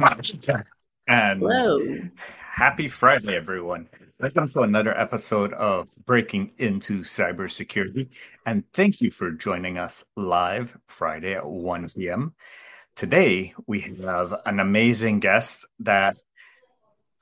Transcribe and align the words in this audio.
and 1.08 1.40
Hello. 1.42 1.78
happy 2.54 2.88
Friday, 2.88 3.36
everyone. 3.36 3.86
Welcome 4.18 4.48
to 4.52 4.62
another 4.62 4.98
episode 4.98 5.52
of 5.52 5.90
Breaking 6.06 6.52
into 6.56 7.00
Cybersecurity. 7.00 8.08
And 8.46 8.64
thank 8.72 9.02
you 9.02 9.10
for 9.10 9.30
joining 9.30 9.76
us 9.76 10.02
live 10.16 10.74
Friday 10.86 11.34
at 11.34 11.44
1 11.46 11.88
p.m. 11.94 12.34
Today, 12.96 13.52
we 13.66 13.80
have 14.02 14.40
an 14.46 14.58
amazing 14.58 15.20
guest 15.20 15.66
that 15.80 16.16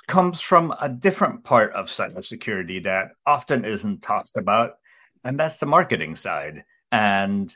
comes 0.07 0.41
from 0.41 0.73
a 0.81 0.89
different 0.89 1.43
part 1.43 1.73
of 1.73 1.87
cybersecurity 1.87 2.85
that 2.85 3.09
often 3.27 3.65
isn't 3.65 4.03
talked 4.03 4.37
about, 4.37 4.75
and 5.25 5.37
that's 5.37 5.59
the 5.59 5.67
marketing 5.67 6.15
side. 6.15 6.63
And 6.93 7.53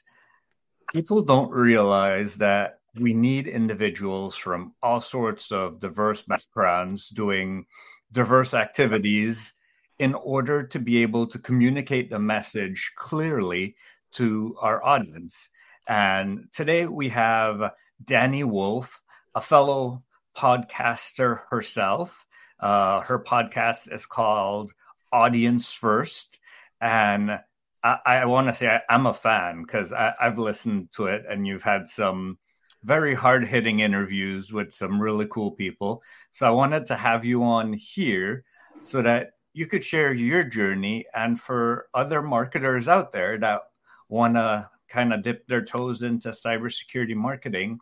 people 0.93 1.23
don't 1.23 1.53
realize 1.53 2.37
that 2.37 2.81
we 2.99 3.15
need 3.15 3.47
individuals 3.47 4.35
from 4.35 4.75
all 4.83 5.01
sorts 5.01 5.51
of 5.51 5.81
diverse 5.81 6.23
backgrounds 6.23 7.09
doing 7.09 7.67
diverse 8.13 8.53
activities 8.53 9.55
in 9.99 10.15
order 10.15 10.63
to 10.65 10.79
be 10.79 11.03
able 11.03 11.27
to 11.27 11.39
communicate 11.39 12.11
the 12.11 12.19
message 12.19 12.93
clearly 12.97 13.77
to 14.13 14.57
our 14.61 14.85
audience. 14.85 15.49
And 15.89 16.49
today 16.53 16.87
we 16.87 17.09
have 17.11 17.73
Dani 18.05 18.45
Woolf, 18.45 19.01
a 19.35 19.41
fellow 19.41 20.03
podcaster 20.37 21.41
herself. 21.51 22.27
Uh, 22.61 23.01
her 23.01 23.19
podcast 23.19 23.93
is 23.93 24.07
called 24.07 24.73
Audience 25.13 25.73
First. 25.73 26.39
And 26.81 27.39
I, 27.83 27.99
I 28.05 28.25
want 28.27 28.49
to 28.49 28.55
say 28.55 28.67
I, 28.69 28.95
am 28.95 29.07
a 29.07 29.15
fan 29.15 29.63
because 29.63 29.93
I've 29.93 30.39
listened 30.39 30.89
to 30.97 31.07
it, 31.07 31.25
and 31.29 31.47
you've 31.47 31.63
had 31.63 31.89
some 31.89 32.39
very 32.85 33.15
hard 33.15 33.47
hitting 33.47 33.81
interviews 33.81 34.53
with 34.53 34.73
some 34.73 35.01
really 35.01 35.27
cool 35.31 35.53
people. 35.53 36.03
So 36.33 36.47
I 36.47 36.51
wanted 36.51 36.87
to 36.87 36.97
have 36.97 37.25
you 37.25 37.45
on 37.45 37.73
here 37.73 38.45
so 38.81 39.03
that 39.03 39.33
you 39.53 39.67
could 39.67 39.85
share 39.85 40.13
your 40.13 40.45
journey 40.45 41.07
and 41.15 41.41
for 41.41 41.89
other 41.95 42.23
marketers 42.23 42.89
out 42.89 43.13
there 43.13 43.39
that 43.39 43.61
want 44.09 44.35
to 44.35 44.69
kind 44.89 45.13
of 45.13 45.23
dip 45.23 45.47
their 45.47 45.65
toes 45.65 46.03
into 46.03 46.31
cybersecurity 46.31 47.15
marketing, 47.15 47.79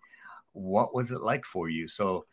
what 0.52 0.94
was 0.94 1.12
it 1.12 1.22
like 1.22 1.44
for 1.44 1.68
you? 1.68 1.88
So 1.88 2.26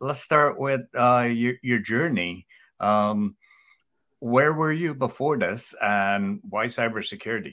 let's 0.00 0.20
start 0.20 0.58
with 0.58 0.82
uh, 0.98 1.28
your, 1.30 1.54
your 1.62 1.78
journey. 1.78 2.46
Um, 2.80 3.36
where 4.20 4.52
were 4.52 4.72
you 4.72 4.94
before 4.94 5.38
this 5.38 5.74
and 5.80 6.40
why 6.48 6.66
cybersecurity? 6.66 7.52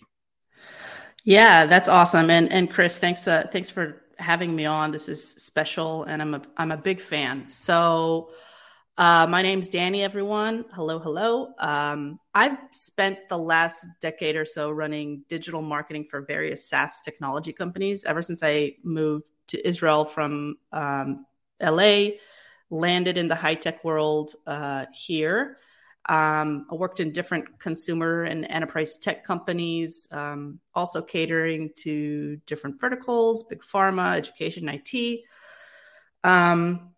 Yeah, 1.24 1.66
that's 1.66 1.90
awesome. 1.90 2.30
And 2.30 2.52
and 2.52 2.72
Chris, 2.72 2.98
thanks 2.98 3.28
uh, 3.28 3.48
thanks 3.52 3.70
for 3.70 4.02
having 4.20 4.56
me 4.56 4.66
on. 4.66 4.92
This 4.92 5.10
is 5.10 5.26
special, 5.26 6.04
and 6.04 6.22
I'm 6.22 6.34
a 6.36 6.42
I'm 6.58 6.72
a 6.72 6.78
big 6.78 7.02
fan. 7.02 7.50
So, 7.50 8.32
uh, 8.98 9.26
my 9.28 9.42
name's 9.42 9.70
Dani. 9.70 10.02
Everyone, 10.02 10.66
hello, 10.74 11.00
hello. 11.00 11.54
Um, 11.58 12.20
I've 12.34 12.58
spent 12.72 13.30
the 13.30 13.38
last 13.38 13.86
decade 14.02 14.36
or 14.36 14.46
so 14.46 14.70
running 14.70 15.24
digital 15.28 15.62
marketing 15.62 16.06
for 16.06 16.22
various 16.22 16.68
SaaS 16.68 17.02
technology 17.02 17.54
companies. 17.54 18.04
Ever 18.04 18.22
since 18.22 18.44
I 18.44 18.76
moved 18.84 19.26
to 19.48 19.68
Israel 19.68 20.06
from 20.06 20.58
um, 20.72 21.26
LA, 21.62 22.10
landed 22.70 23.18
in 23.18 23.28
the 23.28 23.36
high 23.36 23.56
tech 23.56 23.84
world 23.84 24.36
uh, 24.46 24.86
here. 24.94 25.58
Um, 26.10 26.66
I 26.72 26.76
worked 26.76 27.00
in 27.00 27.12
different 27.12 27.60
consumer 27.60 28.24
and 28.24 28.44
enterprise 28.46 28.98
tech 28.98 29.24
companies, 29.24 30.08
um, 30.12 30.60
also 30.74 31.04
catering 31.04 31.70
to 31.78 32.38
different 32.48 32.82
verticals, 32.82 33.44
big 33.44 33.62
pharma, 33.62 34.16
education, 34.16 34.68
IT. 34.70 35.22
Um, 36.24 36.96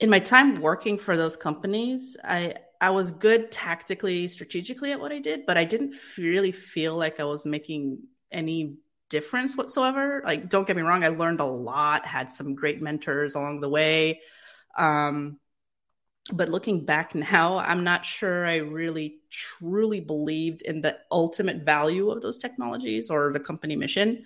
in 0.00 0.08
my 0.08 0.18
time 0.18 0.62
working 0.62 0.96
for 0.96 1.18
those 1.18 1.36
companies, 1.36 2.16
I 2.24 2.54
I 2.80 2.90
was 2.90 3.10
good 3.10 3.50
tactically, 3.50 4.28
strategically 4.28 4.92
at 4.92 5.00
what 5.00 5.12
I 5.12 5.18
did, 5.18 5.44
but 5.44 5.58
I 5.58 5.64
didn't 5.64 5.94
really 6.16 6.52
feel 6.52 6.96
like 6.96 7.20
I 7.20 7.24
was 7.24 7.44
making 7.44 7.98
any 8.32 8.76
difference 9.10 9.56
whatsoever. 9.56 10.22
Like, 10.24 10.48
don't 10.48 10.66
get 10.66 10.76
me 10.76 10.82
wrong, 10.82 11.04
I 11.04 11.08
learned 11.08 11.40
a 11.40 11.44
lot, 11.44 12.06
had 12.06 12.32
some 12.32 12.54
great 12.54 12.80
mentors 12.80 13.34
along 13.34 13.60
the 13.60 13.68
way. 13.68 14.22
Um, 14.76 15.38
but 16.32 16.48
looking 16.48 16.84
back 16.84 17.14
now, 17.14 17.58
I'm 17.58 17.84
not 17.84 18.04
sure 18.04 18.46
I 18.46 18.56
really 18.56 19.20
truly 19.30 20.00
believed 20.00 20.62
in 20.62 20.80
the 20.80 20.98
ultimate 21.10 21.64
value 21.64 22.10
of 22.10 22.20
those 22.20 22.38
technologies 22.38 23.10
or 23.10 23.32
the 23.32 23.40
company 23.40 23.76
mission. 23.76 24.24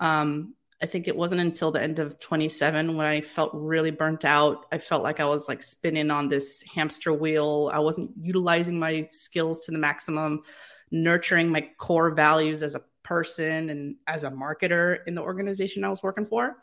Um, 0.00 0.54
I 0.80 0.86
think 0.86 1.08
it 1.08 1.16
wasn't 1.16 1.40
until 1.40 1.72
the 1.72 1.82
end 1.82 1.98
of 1.98 2.20
27 2.20 2.96
when 2.96 3.06
I 3.06 3.20
felt 3.20 3.50
really 3.54 3.90
burnt 3.90 4.24
out. 4.24 4.66
I 4.70 4.78
felt 4.78 5.02
like 5.02 5.18
I 5.18 5.24
was 5.24 5.48
like 5.48 5.62
spinning 5.62 6.10
on 6.10 6.28
this 6.28 6.62
hamster 6.62 7.12
wheel. 7.12 7.70
I 7.72 7.80
wasn't 7.80 8.12
utilizing 8.20 8.78
my 8.78 9.06
skills 9.08 9.60
to 9.60 9.72
the 9.72 9.78
maximum, 9.78 10.42
nurturing 10.90 11.48
my 11.48 11.68
core 11.78 12.10
values 12.10 12.62
as 12.62 12.76
a 12.76 12.82
person 13.02 13.70
and 13.70 13.96
as 14.06 14.22
a 14.22 14.30
marketer 14.30 14.98
in 15.06 15.14
the 15.14 15.22
organization 15.22 15.82
I 15.82 15.88
was 15.88 16.02
working 16.02 16.26
for. 16.26 16.56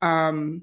Um, 0.00 0.62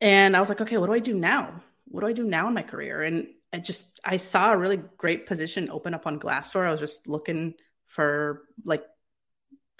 and 0.00 0.36
I 0.36 0.40
was 0.40 0.48
like, 0.48 0.60
okay, 0.60 0.78
what 0.78 0.86
do 0.86 0.92
I 0.92 0.98
do 0.98 1.14
now? 1.14 1.62
What 1.86 2.00
do 2.00 2.06
I 2.06 2.12
do 2.12 2.24
now 2.24 2.48
in 2.48 2.54
my 2.54 2.62
career? 2.62 3.02
And 3.02 3.28
I 3.52 3.58
just 3.58 4.00
I 4.04 4.16
saw 4.16 4.52
a 4.52 4.56
really 4.56 4.80
great 4.96 5.26
position 5.26 5.70
open 5.70 5.94
up 5.94 6.06
on 6.06 6.20
Glassdoor. 6.20 6.66
I 6.66 6.72
was 6.72 6.80
just 6.80 7.08
looking 7.08 7.54
for 7.86 8.42
like 8.64 8.84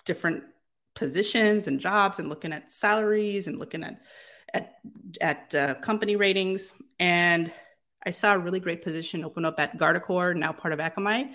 different 0.04 0.44
positions 0.94 1.66
and 1.66 1.80
jobs 1.80 2.18
and 2.18 2.28
looking 2.28 2.52
at 2.52 2.70
salaries 2.70 3.46
and 3.48 3.58
looking 3.58 3.82
at 3.82 4.00
at 4.52 4.74
at 5.20 5.54
uh, 5.54 5.74
company 5.76 6.16
ratings 6.16 6.72
and 7.00 7.52
I 8.06 8.10
saw 8.10 8.34
a 8.34 8.38
really 8.38 8.60
great 8.60 8.82
position 8.82 9.24
open 9.24 9.44
up 9.44 9.58
at 9.58 9.78
Guardicore, 9.78 10.36
now 10.36 10.52
part 10.52 10.72
of 10.72 10.78
Akamai, 10.78 11.30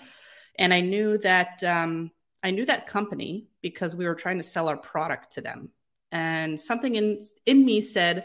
and 0.56 0.72
I 0.72 0.80
knew 0.80 1.18
that 1.18 1.62
um, 1.64 2.10
I 2.42 2.52
knew 2.52 2.64
that 2.66 2.86
company 2.86 3.48
because 3.60 3.94
we 3.94 4.06
were 4.06 4.14
trying 4.14 4.38
to 4.38 4.44
sell 4.44 4.68
our 4.68 4.76
product 4.76 5.32
to 5.32 5.40
them, 5.40 5.70
and 6.12 6.60
something 6.60 6.94
in 6.94 7.20
in 7.46 7.64
me 7.64 7.80
said, 7.80 8.24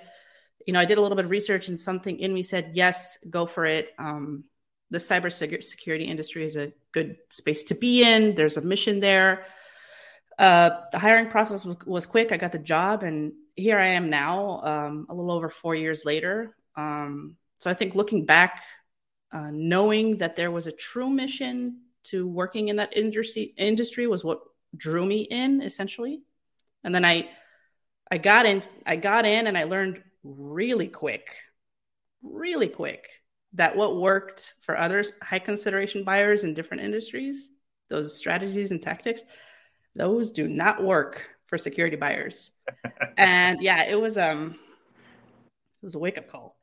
you 0.65 0.73
know, 0.73 0.79
I 0.79 0.85
did 0.85 0.97
a 0.97 1.01
little 1.01 1.15
bit 1.15 1.25
of 1.25 1.31
research 1.31 1.67
and 1.67 1.79
something 1.79 2.19
in 2.19 2.33
me 2.33 2.43
said, 2.43 2.71
yes, 2.73 3.17
go 3.29 3.45
for 3.45 3.65
it. 3.65 3.93
Um, 3.99 4.45
the 4.91 4.97
cybersecurity 4.97 5.63
security 5.63 6.05
industry 6.05 6.43
is 6.43 6.55
a 6.55 6.73
good 6.91 7.17
space 7.29 7.65
to 7.65 7.75
be 7.75 8.03
in. 8.03 8.35
There's 8.35 8.57
a 8.57 8.61
mission 8.61 8.99
there. 8.99 9.45
uh, 10.37 10.69
the 10.91 10.99
hiring 10.99 11.29
process 11.29 11.65
was, 11.65 11.77
was, 11.85 12.05
quick. 12.05 12.31
I 12.31 12.37
got 12.37 12.51
the 12.51 12.59
job, 12.59 13.03
and 13.03 13.33
here 13.55 13.79
I 13.79 13.87
am 13.87 14.09
now, 14.09 14.61
um, 14.63 15.07
a 15.09 15.13
little 15.13 15.31
over 15.31 15.49
four 15.49 15.75
years 15.75 16.03
later. 16.05 16.55
Um, 16.75 17.37
so 17.57 17.71
I 17.71 17.73
think 17.73 17.95
looking 17.95 18.25
back, 18.25 18.61
uh, 19.31 19.49
knowing 19.51 20.17
that 20.17 20.35
there 20.35 20.51
was 20.51 20.67
a 20.67 20.71
true 20.71 21.09
mission 21.09 21.81
to 22.05 22.27
working 22.27 22.67
in 22.67 22.75
that 22.75 22.95
industry 22.95 23.53
industry 23.57 24.07
was 24.07 24.23
what 24.23 24.41
drew 24.75 25.05
me 25.05 25.21
in 25.21 25.61
essentially. 25.61 26.21
And 26.83 26.93
then 26.93 27.03
I 27.03 27.29
I 28.11 28.17
got 28.17 28.45
in 28.45 28.61
I 28.85 28.95
got 28.95 29.25
in 29.25 29.47
and 29.47 29.57
I 29.57 29.63
learned 29.63 30.03
really 30.25 30.87
quick, 30.87 31.35
really 32.21 32.67
quick 32.67 33.07
that 33.53 33.77
what 33.77 33.95
worked 33.95 34.53
for 34.61 34.77
others 34.77 35.11
high 35.21 35.39
consideration 35.39 36.03
buyers 36.03 36.43
in 36.43 36.53
different 36.53 36.83
industries, 36.83 37.49
those 37.89 38.17
strategies 38.17 38.71
and 38.71 38.81
tactics, 38.81 39.21
those 39.95 40.31
do 40.31 40.47
not 40.47 40.83
work 40.83 41.29
for 41.45 41.57
security 41.57 41.95
buyers. 41.95 42.51
and 43.17 43.61
yeah, 43.61 43.83
it 43.85 43.99
was 43.99 44.17
um 44.17 44.55
it 45.81 45.85
was 45.85 45.95
a 45.95 45.99
wake 45.99 46.17
up 46.17 46.27
call. 46.27 46.57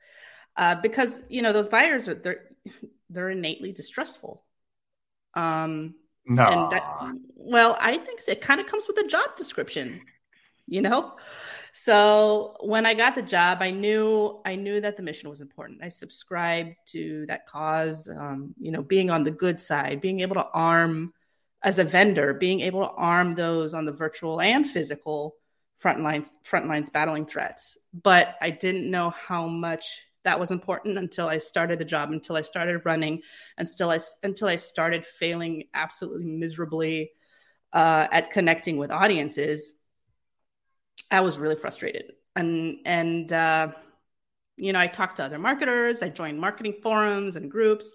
Uh, 0.54 0.74
because 0.74 1.20
you 1.30 1.40
know 1.40 1.52
those 1.52 1.68
buyers 1.70 2.08
are 2.08 2.14
they're 2.14 2.44
they're 3.08 3.30
innately 3.30 3.72
distrustful. 3.72 4.44
Um, 5.34 5.94
no. 6.26 6.44
And 6.44 6.72
that, 6.72 7.12
well, 7.34 7.76
I 7.80 7.98
think 7.98 8.20
it 8.28 8.40
kind 8.40 8.60
of 8.60 8.66
comes 8.66 8.86
with 8.86 8.96
the 8.96 9.06
job 9.06 9.36
description, 9.36 10.00
you 10.66 10.80
know? 10.80 11.14
So 11.72 12.56
when 12.60 12.84
I 12.84 12.92
got 12.92 13.14
the 13.14 13.22
job, 13.22 13.58
I 13.62 13.70
knew 13.70 14.40
I 14.44 14.56
knew 14.56 14.80
that 14.80 14.96
the 14.96 15.02
mission 15.02 15.30
was 15.30 15.40
important. 15.40 15.82
I 15.82 15.88
subscribed 15.88 16.76
to 16.88 17.24
that 17.26 17.46
cause, 17.46 18.08
um, 18.08 18.54
you 18.60 18.70
know, 18.70 18.82
being 18.82 19.10
on 19.10 19.22
the 19.22 19.30
good 19.30 19.60
side, 19.60 20.02
being 20.02 20.20
able 20.20 20.34
to 20.34 20.46
arm 20.52 21.14
as 21.62 21.78
a 21.78 21.84
vendor, 21.84 22.34
being 22.34 22.60
able 22.60 22.80
to 22.80 22.92
arm 22.92 23.34
those 23.34 23.72
on 23.72 23.86
the 23.86 23.92
virtual 23.92 24.40
and 24.40 24.68
physical 24.68 25.36
front 25.78 26.02
lines, 26.02 26.30
front 26.42 26.68
lines 26.68 26.90
battling 26.90 27.24
threats. 27.24 27.78
But 27.92 28.36
I 28.40 28.50
didn't 28.50 28.90
know 28.90 29.10
how 29.10 29.46
much 29.46 30.02
that 30.24 30.38
was 30.38 30.50
important 30.50 30.98
until 30.98 31.26
I 31.26 31.38
started 31.38 31.78
the 31.78 31.84
job, 31.84 32.10
until 32.12 32.36
I 32.36 32.42
started 32.42 32.82
running, 32.84 33.22
until 33.56 33.90
I 33.90 33.98
until 34.22 34.48
I 34.48 34.56
started 34.56 35.06
failing 35.06 35.64
absolutely 35.72 36.26
miserably 36.26 37.12
uh, 37.72 38.08
at 38.12 38.30
connecting 38.30 38.76
with 38.76 38.90
audiences. 38.90 39.72
I 41.10 41.20
was 41.20 41.38
really 41.38 41.56
frustrated, 41.56 42.12
and 42.36 42.78
and 42.84 43.32
uh, 43.32 43.68
you 44.56 44.72
know 44.72 44.80
I 44.80 44.86
talked 44.86 45.16
to 45.16 45.24
other 45.24 45.38
marketers. 45.38 46.02
I 46.02 46.08
joined 46.08 46.40
marketing 46.40 46.76
forums 46.82 47.36
and 47.36 47.50
groups 47.50 47.92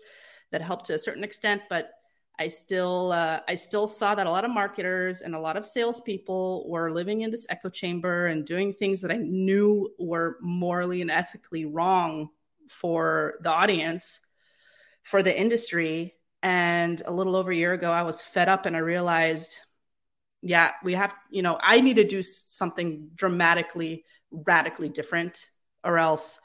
that 0.51 0.61
helped 0.61 0.85
to 0.85 0.93
a 0.93 0.99
certain 0.99 1.23
extent, 1.23 1.63
but 1.69 1.91
I 2.39 2.47
still 2.49 3.11
uh, 3.11 3.39
I 3.47 3.55
still 3.55 3.87
saw 3.87 4.13
that 4.15 4.27
a 4.27 4.31
lot 4.31 4.45
of 4.45 4.51
marketers 4.51 5.21
and 5.21 5.33
a 5.33 5.39
lot 5.39 5.57
of 5.57 5.65
salespeople 5.65 6.69
were 6.69 6.91
living 6.91 7.21
in 7.21 7.31
this 7.31 7.47
echo 7.49 7.69
chamber 7.69 8.27
and 8.27 8.45
doing 8.45 8.73
things 8.73 9.01
that 9.01 9.11
I 9.11 9.17
knew 9.17 9.89
were 9.97 10.37
morally 10.41 11.01
and 11.01 11.09
ethically 11.09 11.65
wrong 11.65 12.29
for 12.69 13.35
the 13.41 13.49
audience, 13.49 14.19
for 15.03 15.23
the 15.23 15.35
industry. 15.35 16.13
And 16.43 17.01
a 17.05 17.11
little 17.11 17.35
over 17.35 17.51
a 17.51 17.55
year 17.55 17.73
ago, 17.73 17.91
I 17.91 18.03
was 18.03 18.21
fed 18.21 18.49
up 18.49 18.67
and 18.67 18.75
I 18.75 18.79
realized, 18.79 19.59
yeah, 20.41 20.71
we 20.83 20.93
have, 20.93 21.13
you 21.29 21.41
know, 21.41 21.57
I 21.61 21.81
need 21.81 21.95
to 21.95 22.03
do 22.03 22.21
something 22.21 23.09
dramatically, 23.15 24.05
radically 24.31 24.89
different, 24.89 25.45
or 25.83 25.97
else 25.97 26.39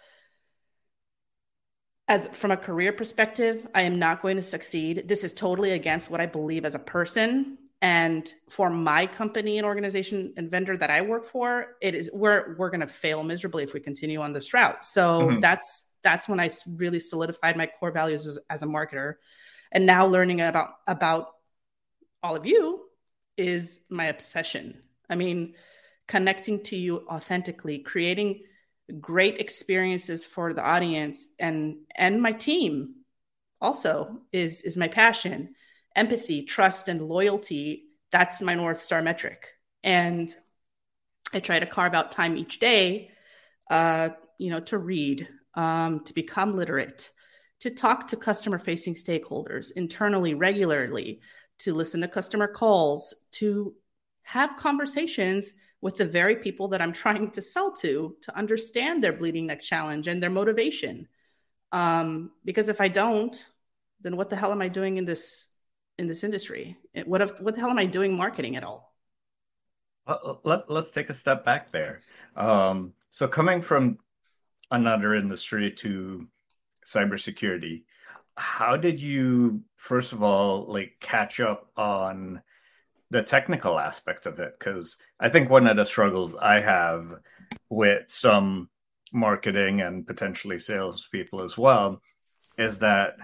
as 2.09 2.27
from 2.27 2.51
a 2.51 2.57
career 2.57 2.93
perspective, 2.93 3.67
I 3.75 3.83
am 3.83 3.99
not 3.99 4.23
going 4.23 4.37
to 4.37 4.43
succeed. 4.43 5.05
This 5.07 5.25
is 5.25 5.33
totally 5.33 5.71
against 5.71 6.11
what 6.11 6.21
I 6.21 6.27
believe 6.27 6.65
as 6.65 6.75
a 6.75 6.79
person. 6.79 7.59
And 7.81 8.33
for 8.49 8.71
my 8.71 9.07
company 9.07 9.59
and 9.59 9.67
organization 9.67 10.35
and 10.37 10.51
vendor 10.51 10.77
that 10.77 10.91
I 10.91 11.01
work 11.01 11.27
for, 11.27 11.77
it 11.81 11.95
is 11.95 12.11
we're 12.13 12.55
we're 12.57 12.71
going 12.71 12.81
to 12.81 12.87
fail 12.87 13.23
miserably 13.23 13.65
if 13.65 13.73
we 13.73 13.81
continue 13.81 14.21
on 14.21 14.33
this 14.33 14.53
route. 14.53 14.85
So 14.85 15.23
mm-hmm. 15.23 15.41
that's 15.41 15.91
that's 16.03 16.29
when 16.29 16.39
I 16.39 16.51
really 16.77 17.01
solidified 17.01 17.57
my 17.57 17.67
core 17.67 17.93
values 17.93 18.27
as, 18.27 18.39
as 18.51 18.63
a 18.63 18.67
marketer. 18.67 19.15
And 19.73 19.87
now 19.87 20.07
learning 20.07 20.41
about 20.41 20.71
about 20.87 21.29
all 22.23 22.37
of 22.37 22.47
you 22.47 22.85
is 23.37 23.83
my 23.91 24.07
obsession. 24.07 24.83
I 25.09 25.15
mean, 25.15 25.55
connecting 26.07 26.63
to 26.65 26.77
you 26.77 27.07
authentically, 27.09 27.79
creating 27.79 28.43
great 29.01 29.39
experiences 29.39 30.25
for 30.25 30.53
the 30.53 30.63
audience 30.63 31.29
and 31.39 31.77
and 31.95 32.21
my 32.21 32.33
team 32.33 32.95
also 33.61 34.19
is 34.33 34.63
is 34.63 34.77
my 34.77 34.89
passion 34.89 35.55
empathy 35.95 36.43
trust 36.43 36.89
and 36.89 37.09
loyalty 37.09 37.85
that's 38.11 38.43
my 38.43 38.55
north 38.55 38.81
star 38.81 39.01
metric 39.01 39.53
and 39.85 40.35
i 41.33 41.41
try 41.41 41.59
to 41.59 41.67
carve 41.67 41.95
out 41.95 42.13
time 42.13 42.37
each 42.37 42.59
day 42.59 43.11
uh, 43.71 44.11
you 44.39 44.51
know 44.51 44.61
to 44.61 44.77
read 44.77 45.29
um, 45.55 46.01
to 46.05 46.13
become 46.13 46.57
literate 46.57 47.11
to 47.61 47.71
talk 47.71 48.09
to 48.09 48.17
customer 48.17 48.59
facing 48.59 48.95
stakeholders 48.95 49.71
internally 49.77 50.35
regularly 50.35 51.21
to 51.63 51.75
listen 51.75 52.01
to 52.01 52.09
customer 52.09 52.49
calls 52.49 53.15
to 53.33 53.75
have 54.23 54.57
conversations 54.57 55.53
with 55.81 55.97
the 55.97 56.05
very 56.05 56.37
people 56.37 56.69
that 56.69 56.81
I'm 56.81 56.93
trying 57.05 57.31
to 57.33 57.43
sell 57.43 57.73
to 57.77 58.17
to 58.23 58.37
understand 58.37 59.03
their 59.03 59.13
bleeding 59.13 59.47
neck 59.47 59.61
challenge 59.61 60.07
and 60.07 60.23
their 60.23 60.31
motivation. 60.31 61.09
Um, 61.73 62.33
because 62.45 62.69
if 62.69 62.81
I 62.81 62.89
don't, 62.89 63.37
then 64.03 64.17
what 64.17 64.29
the 64.29 64.37
hell 64.37 64.53
am 64.53 64.61
I 64.61 64.69
doing 64.69 64.97
in 64.99 65.05
this 65.05 65.47
in 65.99 66.07
this 66.07 66.25
industry? 66.25 66.77
What 67.05 67.21
if, 67.21 67.41
what 67.41 67.55
the 67.55 67.61
hell 67.61 67.71
am 67.71 67.79
I 67.79 67.87
doing 67.87 68.17
marketing 68.17 68.57
at 68.57 68.65
all? 68.65 68.93
Uh, 70.07 70.35
let, 70.43 70.71
let's 70.71 70.91
take 70.91 71.11
a 71.11 71.15
step 71.15 71.45
back 71.45 71.71
there. 71.71 72.01
Um, 72.35 72.93
so 73.11 73.29
coming 73.29 73.63
from 73.63 73.99
another 74.71 75.15
industry 75.15 75.71
to 75.71 76.27
cybersecurity, 76.87 77.85
how 78.37 78.77
did 78.77 79.01
you 79.01 79.63
first 79.77 80.13
of 80.13 80.23
all 80.23 80.67
like 80.67 80.97
catch 81.01 81.41
up 81.41 81.71
on 81.77 82.41
the 83.11 83.23
technical 83.23 83.79
aspect 83.79 84.25
of 84.25 84.39
it 84.39 84.55
because 84.59 84.97
I 85.21 85.29
think 85.29 85.51
one 85.51 85.67
of 85.67 85.77
the 85.77 85.85
struggles 85.85 86.35
I 86.35 86.61
have 86.61 87.15
with 87.69 88.05
some 88.09 88.71
marketing 89.13 89.83
and 89.83 90.07
potentially 90.07 90.59
sales 90.59 91.07
people 91.13 91.43
as 91.43 91.59
well 91.59 92.01
is 92.57 92.79
that 92.79 93.17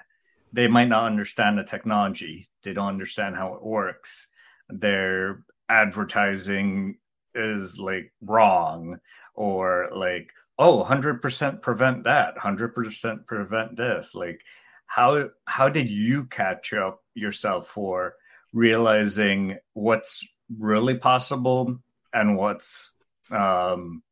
they 0.52 0.69
might 0.69 0.88
not 0.88 1.05
understand 1.05 1.58
the 1.58 1.64
technology. 1.64 2.49
They 2.62 2.72
don't 2.72 2.88
understand 2.88 3.37
how 3.37 3.54
it 3.54 3.64
works. 3.64 4.28
Their 4.69 5.44
advertising 5.69 6.99
is 7.34 7.78
like 7.78 8.12
wrong 8.21 8.99
or 9.35 9.88
like, 9.94 10.30
oh, 10.59 10.85
100% 10.85 11.62
prevent 11.62 12.04
that, 12.04 12.37
100% 12.37 13.26
prevent 13.26 13.76
this. 13.76 14.14
Like, 14.14 14.42
how 14.88 15.28
how 15.45 15.68
did 15.68 15.88
you 15.88 16.25
catch 16.25 16.73
up 16.73 17.04
yourself 17.14 17.68
for 17.68 18.14
realizing 18.52 19.59
what's 19.75 20.26
really 20.59 20.95
possible 20.95 21.78
and 22.12 22.37
what's 22.37 22.90
um, 23.30 24.02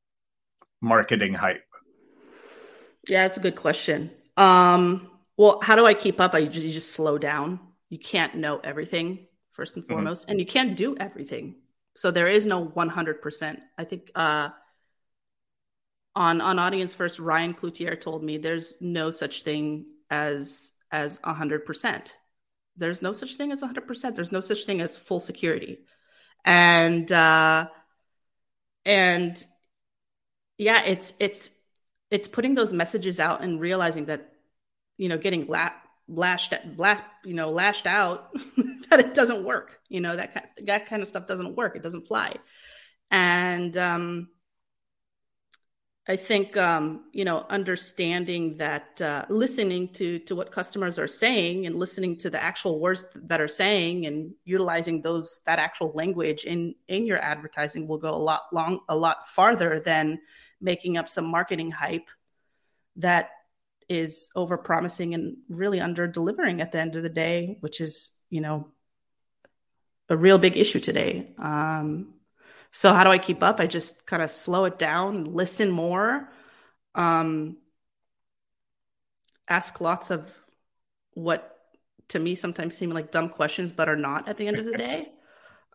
marketing 0.80 1.32
hype? 1.34 1.64
Yeah, 3.08 3.22
that's 3.22 3.38
a 3.38 3.40
good 3.40 3.56
question. 3.56 4.10
Um, 4.36 5.10
well, 5.38 5.60
how 5.62 5.76
do 5.76 5.86
I 5.86 5.94
keep 5.94 6.20
up? 6.20 6.34
I 6.34 6.44
just, 6.44 6.64
you 6.64 6.72
just 6.72 6.92
slow 6.92 7.16
down. 7.16 7.58
You 7.88 7.98
can't 7.98 8.34
know 8.34 8.58
everything 8.58 9.26
first 9.52 9.76
and 9.76 9.84
mm-hmm. 9.84 9.94
foremost, 9.94 10.24
mm-hmm. 10.24 10.32
and 10.32 10.40
you 10.40 10.46
can't 10.46 10.76
do 10.76 10.96
everything. 10.98 11.56
So 11.96 12.10
there 12.10 12.28
is 12.28 12.44
no 12.44 12.66
100%. 12.66 13.58
I 13.78 13.84
think 13.84 14.10
uh, 14.14 14.50
on 16.14 16.42
on 16.42 16.58
audience 16.58 16.92
first, 16.92 17.18
Ryan 17.18 17.54
Cloutier 17.54 17.98
told 17.98 18.22
me 18.22 18.36
there's 18.36 18.74
no 18.80 19.10
such 19.10 19.42
thing 19.42 19.86
as 20.10 20.72
as 20.90 21.18
a 21.24 21.32
100% 21.32 22.14
there's 22.76 23.02
no 23.02 23.12
such 23.12 23.36
thing 23.36 23.52
as 23.52 23.62
a 23.62 23.66
100% 23.66 24.14
there's 24.16 24.32
no 24.32 24.40
such 24.40 24.64
thing 24.64 24.80
as 24.80 24.96
full 24.96 25.20
security. 25.20 25.78
And 26.44 27.10
uh 27.10 27.68
and 28.84 29.44
yeah 30.58 30.82
it's 30.84 31.14
it's 31.18 31.50
it's 32.10 32.28
putting 32.28 32.54
those 32.54 32.72
messages 32.72 33.18
out 33.18 33.42
and 33.42 33.60
realizing 33.60 34.06
that 34.06 34.32
you 34.96 35.08
know 35.08 35.18
getting 35.18 35.46
la- 35.46 35.70
lashed 36.08 36.52
at 36.52 36.76
la- 36.76 37.00
you 37.24 37.34
know 37.34 37.50
lashed 37.50 37.86
out 37.86 38.32
that 38.90 39.00
it 39.00 39.14
doesn't 39.14 39.44
work. 39.44 39.80
You 39.88 40.00
know 40.00 40.16
that 40.16 40.34
kind, 40.34 40.46
that 40.66 40.86
kind 40.86 41.02
of 41.02 41.08
stuff 41.08 41.26
doesn't 41.26 41.56
work. 41.56 41.76
It 41.76 41.82
doesn't 41.82 42.06
fly. 42.06 42.36
And 43.10 43.76
um 43.76 44.28
I 46.08 46.14
think 46.16 46.56
um, 46.56 47.04
you 47.12 47.24
know 47.24 47.44
understanding 47.50 48.54
that 48.58 49.00
uh, 49.02 49.24
listening 49.28 49.88
to 49.94 50.20
to 50.20 50.36
what 50.36 50.52
customers 50.52 50.98
are 50.98 51.08
saying 51.08 51.66
and 51.66 51.76
listening 51.76 52.16
to 52.18 52.30
the 52.30 52.42
actual 52.42 52.78
words 52.78 53.04
that 53.14 53.40
are 53.40 53.48
saying 53.48 54.06
and 54.06 54.32
utilizing 54.44 55.02
those 55.02 55.40
that 55.46 55.58
actual 55.58 55.92
language 55.94 56.44
in 56.44 56.74
in 56.86 57.06
your 57.06 57.18
advertising 57.18 57.88
will 57.88 57.98
go 57.98 58.10
a 58.10 58.16
lot 58.16 58.42
long 58.52 58.80
a 58.88 58.96
lot 58.96 59.26
farther 59.26 59.80
than 59.80 60.20
making 60.60 60.96
up 60.96 61.08
some 61.08 61.26
marketing 61.26 61.70
hype 61.70 62.08
that 62.96 63.30
is 63.88 64.30
over 64.34 64.56
promising 64.56 65.14
and 65.14 65.36
really 65.48 65.80
under 65.80 66.06
delivering 66.06 66.60
at 66.60 66.72
the 66.72 66.80
end 66.80 66.96
of 66.96 67.02
the 67.02 67.08
day 67.08 67.56
which 67.60 67.80
is 67.80 68.12
you 68.30 68.40
know 68.40 68.68
a 70.08 70.16
real 70.16 70.38
big 70.38 70.56
issue 70.56 70.80
today. 70.80 71.34
Um, 71.38 72.14
so 72.76 72.92
how 72.92 73.04
do 73.04 73.10
I 73.10 73.16
keep 73.16 73.42
up? 73.42 73.58
I 73.58 73.66
just 73.66 74.06
kind 74.06 74.22
of 74.22 74.30
slow 74.30 74.66
it 74.66 74.78
down, 74.78 75.24
listen 75.24 75.70
more, 75.70 76.28
um, 76.94 77.56
ask 79.48 79.80
lots 79.80 80.10
of 80.10 80.30
what 81.14 81.56
to 82.08 82.18
me 82.18 82.34
sometimes 82.34 82.76
seem 82.76 82.90
like 82.90 83.10
dumb 83.10 83.30
questions, 83.30 83.72
but 83.72 83.88
are 83.88 83.96
not 83.96 84.28
at 84.28 84.36
the 84.36 84.46
end 84.46 84.58
of 84.58 84.66
the 84.66 84.76
day. 84.76 85.08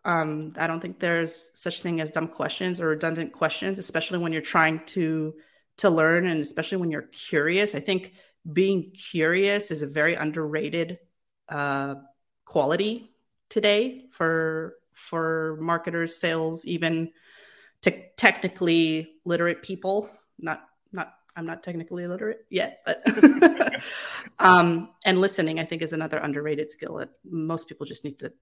Um, 0.04 0.52
I 0.56 0.68
don't 0.68 0.78
think 0.78 1.00
there's 1.00 1.50
such 1.54 1.82
thing 1.82 2.00
as 2.00 2.12
dumb 2.12 2.28
questions 2.28 2.80
or 2.80 2.86
redundant 2.86 3.32
questions, 3.32 3.80
especially 3.80 4.18
when 4.18 4.32
you're 4.32 4.40
trying 4.40 4.86
to 4.86 5.34
to 5.78 5.90
learn 5.90 6.28
and 6.28 6.40
especially 6.40 6.78
when 6.78 6.92
you're 6.92 7.02
curious. 7.02 7.74
I 7.74 7.80
think 7.80 8.12
being 8.50 8.92
curious 8.92 9.72
is 9.72 9.82
a 9.82 9.88
very 9.88 10.14
underrated 10.14 11.00
uh, 11.48 11.96
quality 12.44 13.10
today 13.48 14.04
for 14.12 14.76
for 14.92 15.56
marketers, 15.60 16.16
sales, 16.16 16.64
even 16.64 17.10
te- 17.80 18.06
technically 18.16 19.12
literate 19.24 19.62
people. 19.62 20.10
Not 20.38 20.62
not 20.92 21.14
I'm 21.36 21.46
not 21.46 21.62
technically 21.62 22.06
literate 22.06 22.44
yet, 22.50 22.82
but 22.84 23.02
um, 24.38 24.90
and 25.04 25.20
listening 25.20 25.60
I 25.60 25.64
think 25.64 25.82
is 25.82 25.92
another 25.92 26.18
underrated 26.18 26.70
skill 26.70 26.96
that 26.96 27.10
most 27.24 27.68
people 27.68 27.86
just 27.86 28.04
need 28.04 28.18
to 28.20 28.32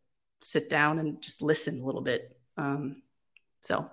sit 0.43 0.71
down 0.71 0.99
and 0.99 1.21
just 1.23 1.43
listen 1.43 1.81
a 1.81 1.85
little 1.85 2.01
bit. 2.01 2.37
Um, 2.57 3.03
so, 3.61 3.91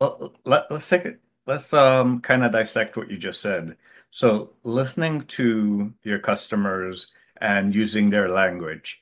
well, 0.00 0.34
let, 0.44 0.70
us 0.70 0.88
take 0.88 1.04
it. 1.04 1.20
Let's 1.46 1.72
um, 1.72 2.20
kind 2.20 2.44
of 2.44 2.52
dissect 2.52 2.96
what 2.96 3.10
you 3.10 3.16
just 3.16 3.40
said. 3.40 3.76
So, 4.10 4.50
listening 4.62 5.22
to 5.22 5.92
your 6.02 6.18
customers 6.18 7.08
and 7.40 7.74
using 7.74 8.10
their 8.10 8.28
language, 8.28 9.00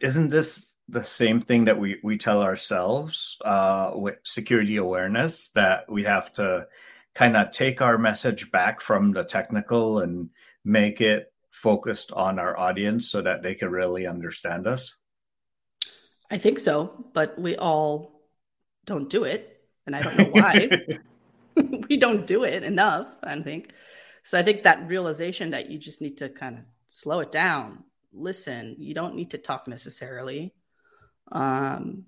isn't 0.00 0.30
this 0.30 0.69
the 0.90 1.04
same 1.04 1.40
thing 1.40 1.66
that 1.66 1.78
we, 1.78 1.98
we 2.02 2.18
tell 2.18 2.42
ourselves 2.42 3.36
uh, 3.44 3.92
with 3.94 4.16
security 4.24 4.76
awareness 4.76 5.50
that 5.50 5.90
we 5.90 6.04
have 6.04 6.32
to 6.32 6.66
kind 7.14 7.36
of 7.36 7.52
take 7.52 7.80
our 7.80 7.98
message 7.98 8.50
back 8.50 8.80
from 8.80 9.12
the 9.12 9.24
technical 9.24 10.00
and 10.00 10.30
make 10.64 11.00
it 11.00 11.32
focused 11.50 12.12
on 12.12 12.38
our 12.38 12.58
audience 12.58 13.10
so 13.10 13.22
that 13.22 13.42
they 13.42 13.54
can 13.54 13.70
really 13.70 14.06
understand 14.06 14.66
us? 14.66 14.96
I 16.30 16.38
think 16.38 16.60
so, 16.60 17.06
but 17.12 17.38
we 17.38 17.56
all 17.56 18.22
don't 18.86 19.10
do 19.10 19.24
it. 19.24 19.60
And 19.86 19.96
I 19.96 20.02
don't 20.02 20.18
know 20.18 20.30
why. 20.30 20.70
we 21.88 21.96
don't 21.96 22.26
do 22.26 22.44
it 22.44 22.62
enough, 22.62 23.08
I 23.22 23.38
think. 23.40 23.72
So 24.22 24.38
I 24.38 24.42
think 24.42 24.62
that 24.62 24.88
realization 24.88 25.50
that 25.50 25.70
you 25.70 25.78
just 25.78 26.00
need 26.00 26.18
to 26.18 26.28
kind 26.28 26.58
of 26.58 26.64
slow 26.88 27.20
it 27.20 27.32
down, 27.32 27.84
listen, 28.12 28.76
you 28.78 28.94
don't 28.94 29.14
need 29.14 29.30
to 29.30 29.38
talk 29.38 29.66
necessarily, 29.66 30.54
um, 31.32 32.04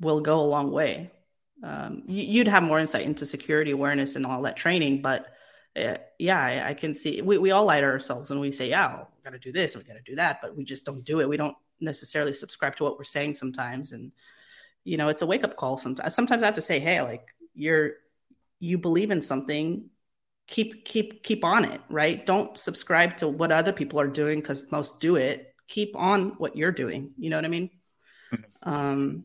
will 0.00 0.20
go 0.20 0.40
a 0.40 0.46
long 0.46 0.70
way. 0.70 1.10
Um, 1.62 2.02
you'd 2.06 2.48
have 2.48 2.62
more 2.62 2.78
insight 2.78 3.06
into 3.06 3.24
security 3.24 3.70
awareness 3.70 4.14
and 4.16 4.26
all 4.26 4.42
that 4.42 4.56
training, 4.56 5.00
but 5.00 5.26
uh, 5.76 5.96
yeah, 6.18 6.40
I, 6.40 6.70
I, 6.70 6.74
can 6.74 6.94
see 6.94 7.20
we, 7.22 7.38
we 7.38 7.50
all 7.50 7.64
lie 7.64 7.80
to 7.80 7.86
ourselves 7.86 8.30
and 8.30 8.40
we 8.40 8.50
say, 8.50 8.70
yeah, 8.70 8.96
we 8.96 9.24
got 9.24 9.30
to 9.30 9.38
do 9.38 9.52
this, 9.52 9.74
and 9.74 9.82
we 9.82 9.88
got 9.88 9.98
to 9.98 10.10
do 10.10 10.16
that, 10.16 10.40
but 10.40 10.56
we 10.56 10.64
just 10.64 10.86
don't 10.86 11.04
do 11.04 11.20
it. 11.20 11.28
We 11.28 11.36
don't 11.36 11.56
necessarily 11.80 12.32
subscribe 12.32 12.76
to 12.76 12.84
what 12.84 12.98
we're 12.98 13.04
saying 13.04 13.34
sometimes. 13.34 13.92
And, 13.92 14.12
you 14.84 14.96
know, 14.96 15.08
it's 15.08 15.22
a 15.22 15.26
wake 15.26 15.44
up 15.44 15.56
call. 15.56 15.76
Sometimes, 15.76 16.14
sometimes 16.14 16.42
I 16.42 16.46
have 16.46 16.54
to 16.54 16.62
say, 16.62 16.78
Hey, 16.78 17.02
like 17.02 17.26
you're, 17.54 17.92
you 18.58 18.78
believe 18.78 19.10
in 19.10 19.20
something, 19.20 19.90
keep, 20.46 20.84
keep, 20.84 21.22
keep 21.22 21.44
on 21.44 21.64
it. 21.64 21.80
Right. 21.90 22.24
Don't 22.24 22.58
subscribe 22.58 23.16
to 23.18 23.28
what 23.28 23.52
other 23.52 23.72
people 23.72 24.00
are 24.00 24.08
doing 24.08 24.40
because 24.40 24.70
most 24.70 25.00
do 25.00 25.16
it. 25.16 25.54
Keep 25.68 25.96
on 25.96 26.34
what 26.38 26.56
you're 26.56 26.72
doing. 26.72 27.12
You 27.18 27.30
know 27.30 27.36
what 27.36 27.44
I 27.44 27.48
mean? 27.48 27.70
Mm-hmm. 28.32 28.68
Um, 28.68 29.24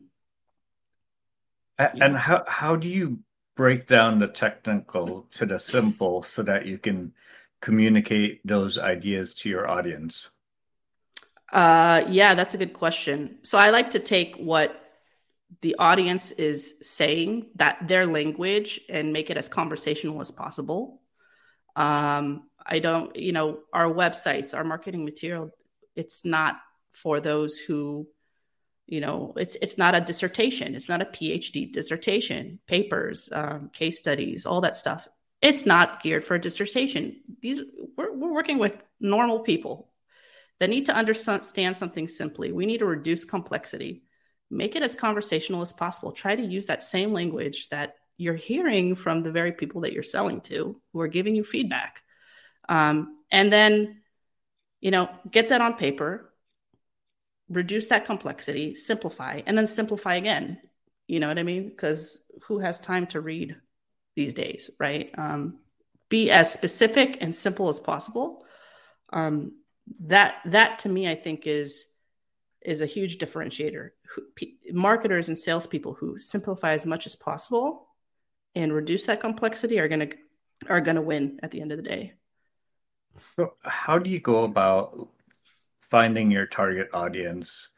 and 1.78 1.96
yeah. 1.96 2.16
how, 2.16 2.44
how 2.46 2.76
do 2.76 2.88
you 2.88 3.20
break 3.56 3.86
down 3.86 4.18
the 4.18 4.28
technical 4.28 5.26
to 5.32 5.46
the 5.46 5.58
simple 5.58 6.22
so 6.22 6.42
that 6.42 6.66
you 6.66 6.78
can 6.78 7.12
communicate 7.60 8.46
those 8.46 8.78
ideas 8.78 9.34
to 9.34 9.48
your 9.48 9.68
audience? 9.68 10.30
Uh, 11.52 12.04
yeah, 12.08 12.34
that's 12.34 12.54
a 12.54 12.58
good 12.58 12.72
question. 12.72 13.38
So 13.42 13.58
I 13.58 13.70
like 13.70 13.90
to 13.90 13.98
take 13.98 14.36
what 14.36 14.78
the 15.60 15.76
audience 15.78 16.30
is 16.32 16.74
saying, 16.82 17.46
that 17.56 17.86
their 17.86 18.06
language, 18.06 18.80
and 18.88 19.12
make 19.12 19.28
it 19.28 19.36
as 19.36 19.48
conversational 19.48 20.20
as 20.20 20.30
possible. 20.30 21.02
Um, 21.76 22.44
I 22.64 22.78
don't, 22.78 23.14
you 23.16 23.32
know, 23.32 23.58
our 23.72 23.86
websites, 23.86 24.54
our 24.54 24.64
marketing 24.64 25.04
material, 25.04 25.50
it's 25.94 26.24
not 26.24 26.56
for 26.92 27.20
those 27.20 27.56
who, 27.58 28.06
you 28.92 29.00
know, 29.00 29.32
it's 29.38 29.56
it's 29.62 29.78
not 29.78 29.94
a 29.94 30.02
dissertation, 30.02 30.74
it's 30.74 30.90
not 30.90 31.00
a 31.00 31.06
PhD 31.06 31.72
dissertation, 31.72 32.58
papers, 32.66 33.30
um, 33.32 33.70
case 33.72 33.98
studies, 33.98 34.44
all 34.44 34.60
that 34.60 34.76
stuff. 34.76 35.08
It's 35.40 35.64
not 35.64 36.02
geared 36.02 36.26
for 36.26 36.34
a 36.34 36.38
dissertation. 36.38 37.22
These 37.40 37.62
we're, 37.96 38.12
we're 38.12 38.34
working 38.34 38.58
with 38.58 38.76
normal 39.00 39.38
people 39.38 39.88
that 40.60 40.68
need 40.68 40.84
to 40.86 40.94
understand 40.94 41.74
something 41.74 42.06
simply. 42.06 42.52
We 42.52 42.66
need 42.66 42.80
to 42.80 42.84
reduce 42.84 43.24
complexity, 43.24 44.02
make 44.50 44.76
it 44.76 44.82
as 44.82 44.94
conversational 44.94 45.62
as 45.62 45.72
possible. 45.72 46.12
Try 46.12 46.36
to 46.36 46.44
use 46.44 46.66
that 46.66 46.82
same 46.82 47.14
language 47.14 47.70
that 47.70 47.94
you're 48.18 48.34
hearing 48.34 48.94
from 48.94 49.22
the 49.22 49.32
very 49.32 49.52
people 49.52 49.80
that 49.80 49.94
you're 49.94 50.02
selling 50.02 50.42
to 50.42 50.78
who 50.92 51.00
are 51.00 51.08
giving 51.08 51.34
you 51.34 51.44
feedback. 51.44 52.02
Um, 52.68 53.16
and 53.30 53.50
then, 53.50 54.02
you 54.82 54.90
know, 54.90 55.08
get 55.30 55.48
that 55.48 55.62
on 55.62 55.78
paper, 55.78 56.31
reduce 57.52 57.88
that 57.88 58.06
complexity, 58.06 58.74
simplify, 58.74 59.42
and 59.46 59.56
then 59.56 59.66
simplify 59.66 60.14
again. 60.16 60.58
You 61.06 61.20
know 61.20 61.28
what 61.28 61.38
I 61.38 61.42
mean? 61.42 61.68
Because 61.68 62.18
who 62.44 62.58
has 62.58 62.80
time 62.80 63.06
to 63.08 63.20
read 63.20 63.56
these 64.16 64.34
days, 64.34 64.70
right? 64.78 65.10
Um, 65.16 65.58
be 66.08 66.30
as 66.30 66.52
specific 66.52 67.18
and 67.20 67.34
simple 67.34 67.68
as 67.68 67.78
possible. 67.78 68.44
Um, 69.12 69.52
that 70.00 70.36
that 70.46 70.80
to 70.80 70.88
me, 70.88 71.08
I 71.08 71.14
think 71.14 71.46
is 71.46 71.84
is 72.60 72.80
a 72.80 72.86
huge 72.86 73.18
differentiator. 73.18 73.90
marketers 74.72 75.28
and 75.28 75.38
salespeople 75.38 75.94
who 75.94 76.18
simplify 76.18 76.72
as 76.72 76.86
much 76.86 77.06
as 77.06 77.16
possible 77.16 77.88
and 78.54 78.72
reduce 78.72 79.06
that 79.06 79.20
complexity 79.20 79.78
are 79.80 79.88
to 79.88 80.16
are 80.68 80.80
to 80.80 81.00
win 81.00 81.40
at 81.42 81.50
the 81.50 81.60
end 81.60 81.72
of 81.72 81.78
the 81.78 81.82
day. 81.82 82.12
So, 83.36 83.54
how 83.62 83.98
do 83.98 84.08
you 84.08 84.20
go 84.20 84.44
about 84.44 85.08
finding 85.92 86.30
your 86.30 86.46
target 86.46 86.88
audience, 86.94 87.68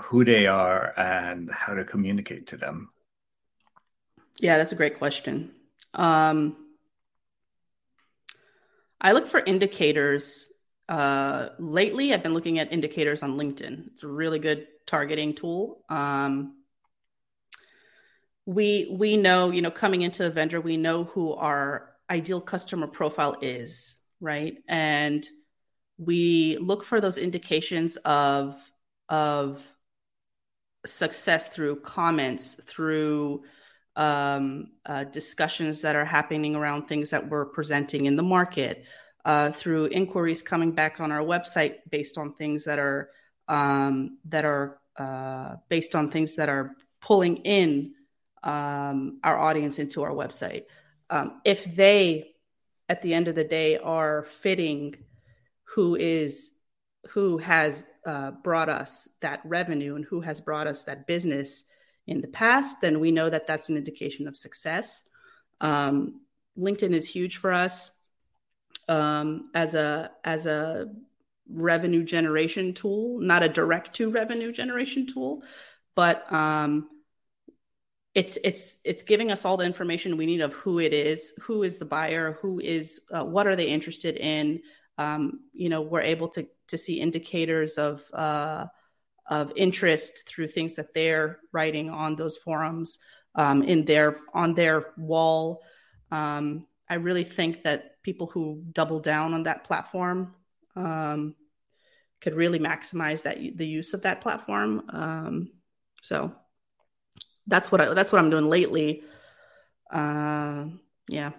who 0.00 0.24
they 0.24 0.46
are, 0.48 0.92
and 0.98 1.48
how 1.50 1.72
to 1.74 1.84
communicate 1.84 2.48
to 2.48 2.56
them? 2.56 2.90
Yeah, 4.38 4.58
that's 4.58 4.72
a 4.72 4.74
great 4.74 4.98
question. 4.98 5.52
Um, 5.94 6.56
I 9.00 9.12
look 9.12 9.28
for 9.28 9.40
indicators 9.40 10.52
uh, 10.88 11.48
lately, 11.58 12.14
I've 12.14 12.22
been 12.22 12.34
looking 12.34 12.58
at 12.58 12.72
indicators 12.72 13.22
on 13.22 13.38
LinkedIn. 13.38 13.88
It's 13.88 14.02
a 14.04 14.08
really 14.08 14.38
good 14.38 14.68
targeting 14.86 15.34
tool. 15.34 15.84
Um, 15.88 16.54
we 18.44 18.88
we 18.92 19.16
know, 19.16 19.50
you 19.50 19.62
know, 19.62 19.72
coming 19.72 20.02
into 20.02 20.24
a 20.24 20.30
vendor, 20.30 20.60
we 20.60 20.76
know 20.76 21.04
who 21.04 21.32
our 21.32 21.94
ideal 22.08 22.40
customer 22.40 22.86
profile 22.86 23.36
is, 23.42 23.96
right? 24.20 24.58
And 24.68 25.26
we 25.98 26.58
look 26.58 26.84
for 26.84 27.00
those 27.00 27.18
indications 27.18 27.96
of 28.04 28.60
of 29.08 29.62
success 30.84 31.48
through 31.48 31.76
comments, 31.80 32.54
through 32.54 33.42
um, 33.96 34.68
uh, 34.84 35.04
discussions 35.04 35.80
that 35.80 35.96
are 35.96 36.04
happening 36.04 36.54
around 36.54 36.86
things 36.86 37.10
that 37.10 37.28
we're 37.28 37.46
presenting 37.46 38.06
in 38.06 38.16
the 38.16 38.22
market 38.22 38.84
uh, 39.24 39.50
through 39.50 39.86
inquiries 39.86 40.42
coming 40.42 40.72
back 40.72 41.00
on 41.00 41.10
our 41.10 41.20
website 41.20 41.76
based 41.90 42.18
on 42.18 42.34
things 42.34 42.64
that 42.64 42.78
are 42.78 43.10
um, 43.48 44.18
that 44.26 44.44
are 44.44 44.78
uh, 44.96 45.56
based 45.68 45.94
on 45.94 46.10
things 46.10 46.36
that 46.36 46.48
are 46.48 46.72
pulling 47.00 47.38
in 47.38 47.94
um, 48.42 49.18
our 49.24 49.38
audience 49.38 49.78
into 49.78 50.02
our 50.02 50.12
website. 50.12 50.64
Um, 51.10 51.40
if 51.44 51.64
they, 51.64 52.34
at 52.88 53.02
the 53.02 53.14
end 53.14 53.28
of 53.28 53.34
the 53.34 53.44
day, 53.44 53.78
are 53.78 54.22
fitting 54.22 54.96
who 55.76 55.94
is 55.94 56.52
who 57.10 57.36
has 57.36 57.84
uh, 58.06 58.30
brought 58.42 58.70
us 58.70 59.08
that 59.20 59.40
revenue 59.44 59.94
and 59.94 60.06
who 60.06 60.22
has 60.22 60.40
brought 60.40 60.66
us 60.66 60.84
that 60.84 61.06
business 61.06 61.64
in 62.06 62.22
the 62.22 62.28
past, 62.28 62.80
then 62.80 62.98
we 62.98 63.10
know 63.10 63.28
that 63.28 63.46
that's 63.46 63.68
an 63.68 63.76
indication 63.76 64.26
of 64.26 64.36
success. 64.36 65.02
Um, 65.60 66.22
LinkedIn 66.58 66.94
is 66.94 67.06
huge 67.06 67.36
for 67.36 67.52
us 67.52 67.90
um, 68.88 69.50
as 69.54 69.74
a 69.74 70.12
as 70.24 70.46
a 70.46 70.88
revenue 71.46 72.04
generation 72.04 72.72
tool, 72.72 73.20
not 73.20 73.42
a 73.42 73.48
direct 73.48 73.94
to 73.96 74.10
revenue 74.10 74.52
generation 74.52 75.06
tool, 75.06 75.42
but 75.94 76.32
um, 76.32 76.88
it's 78.14 78.38
it's 78.42 78.78
it's 78.82 79.02
giving 79.02 79.30
us 79.30 79.44
all 79.44 79.58
the 79.58 79.66
information 79.66 80.16
we 80.16 80.24
need 80.24 80.40
of 80.40 80.54
who 80.54 80.78
it 80.78 80.94
is, 80.94 81.34
who 81.42 81.64
is 81.64 81.76
the 81.76 81.84
buyer, 81.84 82.38
who 82.40 82.60
is 82.60 83.02
uh, 83.12 83.24
what 83.24 83.46
are 83.46 83.56
they 83.56 83.66
interested 83.68 84.16
in. 84.16 84.62
Um, 84.98 85.40
you 85.52 85.68
know, 85.68 85.82
we're 85.82 86.02
able 86.02 86.28
to 86.28 86.46
to 86.68 86.78
see 86.78 87.00
indicators 87.00 87.78
of 87.78 88.04
uh, 88.12 88.66
of 89.28 89.52
interest 89.56 90.28
through 90.28 90.48
things 90.48 90.76
that 90.76 90.94
they're 90.94 91.40
writing 91.52 91.90
on 91.90 92.16
those 92.16 92.36
forums 92.36 92.98
um, 93.34 93.62
in 93.62 93.84
their 93.84 94.16
on 94.34 94.54
their 94.54 94.92
wall. 94.96 95.62
Um, 96.10 96.66
I 96.88 96.94
really 96.94 97.24
think 97.24 97.64
that 97.64 98.02
people 98.02 98.28
who 98.28 98.62
double 98.72 99.00
down 99.00 99.34
on 99.34 99.42
that 99.44 99.64
platform 99.64 100.34
um, 100.76 101.34
could 102.20 102.34
really 102.34 102.58
maximize 102.58 103.22
that 103.22 103.38
the 103.56 103.66
use 103.66 103.92
of 103.94 104.02
that 104.02 104.20
platform. 104.20 104.84
Um, 104.90 105.50
so 106.02 106.32
that's 107.46 107.72
what 107.72 107.80
I, 107.80 107.94
that's 107.94 108.12
what 108.12 108.20
I'm 108.20 108.30
doing 108.30 108.48
lately. 108.48 109.02
Uh, 109.90 110.66
yeah. 111.08 111.32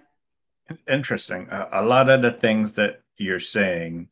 Interesting. 0.90 1.48
a 1.50 1.82
lot 1.82 2.10
of 2.10 2.22
the 2.22 2.32
things 2.32 2.74
that 2.74 3.02
you're 3.18 3.40
saying 3.40 4.10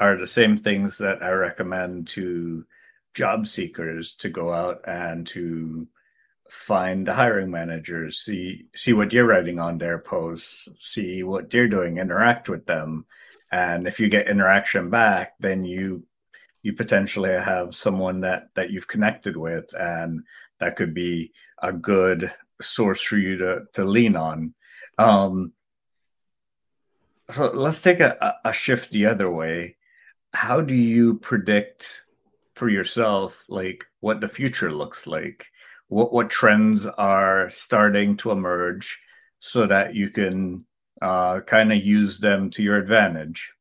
are 0.00 0.16
the 0.16 0.26
same 0.26 0.58
things 0.58 0.98
that 0.98 1.22
I 1.22 1.30
recommend 1.30 2.08
to 2.08 2.64
job 3.14 3.46
seekers 3.46 4.14
to 4.16 4.28
go 4.28 4.52
out 4.52 4.80
and 4.86 5.26
to 5.28 5.86
find 6.50 7.06
the 7.06 7.14
hiring 7.14 7.50
managers, 7.50 8.18
see 8.18 8.66
see 8.74 8.92
what 8.92 9.12
you're 9.12 9.26
writing 9.26 9.58
on 9.58 9.78
their 9.78 9.98
posts, 9.98 10.68
see 10.78 11.22
what 11.22 11.50
they're 11.50 11.68
doing, 11.68 11.98
interact 11.98 12.48
with 12.48 12.66
them. 12.66 13.06
And 13.50 13.86
if 13.86 14.00
you 14.00 14.08
get 14.08 14.28
interaction 14.28 14.90
back, 14.90 15.34
then 15.40 15.64
you 15.64 16.06
you 16.62 16.72
potentially 16.72 17.30
have 17.30 17.74
someone 17.74 18.20
that 18.20 18.48
that 18.54 18.70
you've 18.70 18.88
connected 18.88 19.36
with 19.36 19.72
and 19.78 20.24
that 20.60 20.76
could 20.76 20.94
be 20.94 21.32
a 21.62 21.72
good 21.72 22.32
source 22.60 23.00
for 23.00 23.16
you 23.16 23.36
to 23.38 23.62
to 23.74 23.84
lean 23.84 24.16
on. 24.16 24.54
Um, 24.98 25.52
so 27.30 27.50
let's 27.52 27.80
take 27.80 28.00
a, 28.00 28.36
a 28.44 28.52
shift 28.52 28.90
the 28.90 29.06
other 29.06 29.30
way. 29.30 29.76
How 30.32 30.60
do 30.60 30.74
you 30.74 31.14
predict 31.14 32.02
for 32.54 32.68
yourself 32.68 33.44
like 33.48 33.84
what 34.00 34.20
the 34.20 34.28
future 34.28 34.72
looks 34.72 35.06
like? 35.06 35.46
What 35.88 36.12
what 36.12 36.30
trends 36.30 36.86
are 36.86 37.50
starting 37.50 38.16
to 38.18 38.30
emerge 38.30 39.00
so 39.40 39.66
that 39.66 39.94
you 39.94 40.10
can 40.10 40.64
uh, 41.00 41.40
kind 41.40 41.72
of 41.72 41.84
use 41.84 42.18
them 42.18 42.50
to 42.50 42.62
your 42.62 42.76
advantage? 42.76 43.52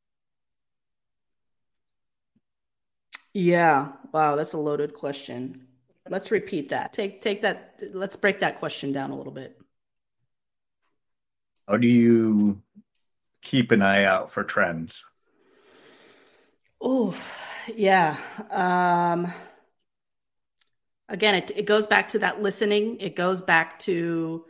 Yeah. 3.34 3.94
Wow, 4.12 4.36
that's 4.36 4.54
a 4.54 4.60
loaded 4.60 4.94
question. 4.94 5.68
Let's 6.10 6.32
repeat 6.32 6.70
that. 6.70 6.94
Take 6.94 7.22
take 7.22 7.42
that 7.42 7.82
let's 7.94 8.16
break 8.16 8.40
that 8.40 8.58
question 8.60 8.92
down 8.92 9.12
a 9.12 9.16
little 9.16 9.34
bit. 9.34 9.60
How 11.68 11.78
do 11.78 11.88
you 11.88 12.62
keep 13.44 13.72
an 13.72 13.82
eye 13.82 14.06
out 14.06 14.32
for 14.32 14.44
trends? 14.44 15.06
Oh, 16.82 17.16
yeah. 17.74 18.18
Um, 18.50 19.32
again, 21.08 21.36
it, 21.36 21.52
it 21.56 21.66
goes 21.66 21.88
back 21.88 22.10
to 22.10 22.20
that 22.20 22.42
listening. 22.42 23.00
It 23.00 23.16
goes 23.16 23.42
back 23.42 23.80
to 23.80 24.46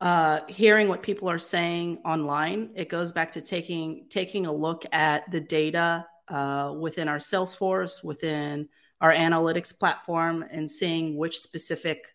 uh, 0.00 0.40
hearing 0.46 0.88
what 0.88 1.02
people 1.02 1.28
are 1.28 1.38
saying 1.38 1.98
online. 2.04 2.70
It 2.76 2.88
goes 2.88 3.12
back 3.12 3.32
to 3.32 3.40
taking 3.40 4.06
taking 4.08 4.46
a 4.46 4.52
look 4.52 4.86
at 4.92 5.30
the 5.30 5.40
data 5.40 6.06
uh, 6.28 6.74
within 6.78 7.08
our 7.08 7.18
Salesforce, 7.18 8.04
within 8.04 8.68
our 9.00 9.12
analytics 9.12 9.76
platform, 9.76 10.44
and 10.48 10.70
seeing 10.70 11.16
which 11.16 11.38
specific 11.38 12.14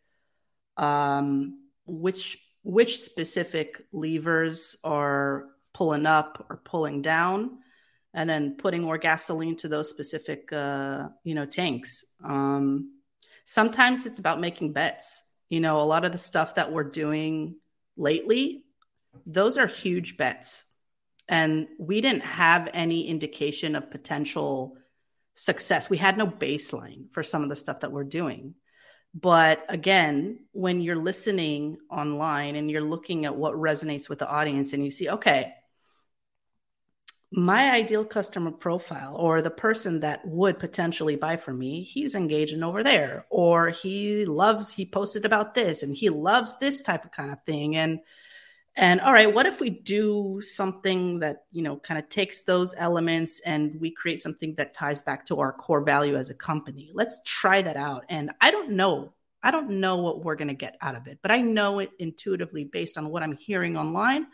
um, 0.78 1.60
which 1.86 2.38
which 2.64 3.02
specific 3.02 3.82
levers 3.92 4.78
are 4.84 5.48
pulling 5.74 6.06
up 6.06 6.46
or 6.50 6.58
pulling 6.58 7.02
down 7.02 7.58
and 8.14 8.30
then 8.30 8.56
putting 8.58 8.84
more 8.84 8.98
gasoline 8.98 9.56
to 9.58 9.68
those 9.68 9.90
specific 9.90 10.52
uh, 10.54 11.08
you 11.24 11.36
know 11.36 11.46
tanks. 11.46 12.06
Um, 12.24 13.00
sometimes 13.46 14.06
it's 14.06 14.20
about 14.20 14.40
making 14.40 14.74
bets. 14.74 15.22
You 15.50 15.60
know 15.60 15.82
a 15.82 15.84
lot 15.84 16.06
of 16.06 16.12
the 16.12 16.18
stuff 16.18 16.56
that 16.56 16.72
we're 16.72 16.84
doing 16.84 17.56
lately 17.98 18.64
those 19.26 19.58
are 19.58 19.68
huge 19.68 20.18
bets. 20.18 20.64
And 21.28 21.68
we 21.80 22.02
didn't 22.02 22.24
have 22.24 22.70
any 22.74 23.08
indication 23.08 23.76
of 23.76 23.92
potential 23.92 24.78
success. 25.36 25.90
We 25.90 25.98
had 25.98 26.18
no 26.18 26.28
baseline 26.28 27.12
for 27.12 27.24
some 27.24 27.44
of 27.44 27.50
the 27.50 27.56
stuff 27.56 27.80
that 27.80 27.92
we're 27.92 28.04
doing. 28.04 28.56
But 29.14 29.64
again 29.70 30.40
when 30.52 30.82
you're 30.82 30.96
listening 30.96 31.78
online 31.90 32.56
and 32.56 32.70
you're 32.70 32.82
looking 32.82 33.26
at 33.26 33.36
what 33.36 33.54
resonates 33.54 34.10
with 34.10 34.20
the 34.20 34.28
audience 34.28 34.74
and 34.74 34.84
you 34.84 34.90
see 34.90 35.10
okay 35.10 35.54
my 37.36 37.72
ideal 37.72 38.06
customer 38.06 38.52
profile 38.52 39.16
or 39.16 39.42
the 39.42 39.50
person 39.50 40.02
that 40.02 40.26
would 40.26 40.60
potentially 40.60 41.16
buy 41.16 41.36
from 41.36 41.58
me, 41.58 41.82
he's 41.82 42.14
engaging 42.14 42.64
over 42.64 42.84
there, 42.84 43.26
or 43.30 43.70
he 43.70 44.26
loves, 44.26 44.72
he 44.72 44.86
posted 44.86 45.26
about 45.26 45.56
this 45.56 45.82
and 45.82 45.96
he 45.96 46.10
loves 46.10 46.60
this 46.60 46.82
type 46.82 47.06
of 47.06 47.12
kind 47.12 47.32
of 47.32 47.44
thing. 47.46 47.76
And 47.76 48.00
and 48.76 49.02
all 49.02 49.14
right, 49.14 49.32
what 49.32 49.46
if 49.46 49.62
we 49.62 49.70
do 49.70 50.42
something 50.42 51.20
that, 51.20 51.44
you 51.52 51.62
know, 51.62 51.78
kind 51.78 52.00
of 52.00 52.10
takes 52.10 52.42
those 52.42 52.74
elements 52.76 53.40
and 53.42 53.80
we 53.80 53.92
create 53.92 54.20
something 54.20 54.56
that 54.56 54.74
ties 54.74 55.00
back 55.00 55.28
to 55.28 55.40
our 55.42 55.54
core 55.54 55.84
value 55.84 56.16
as 56.16 56.32
a 56.32 56.36
company? 56.36 56.90
Let's 56.92 57.22
try 57.24 57.62
that 57.62 57.78
out. 57.78 58.06
And 58.10 58.32
I 58.42 58.50
don't 58.50 58.72
know. 58.72 59.14
I 59.44 59.52
don't 59.52 59.80
know 59.80 59.98
what 59.98 60.24
we're 60.24 60.38
going 60.38 60.48
to 60.48 60.56
get 60.56 60.78
out 60.82 60.96
of 60.96 61.06
it, 61.06 61.20
but 61.22 61.30
I 61.30 61.42
know 61.42 61.80
it 61.80 61.92
intuitively 62.00 62.64
based 62.64 62.98
on 62.98 63.10
what 63.10 63.22
I'm 63.22 63.38
hearing 63.38 63.78
online 63.78 64.26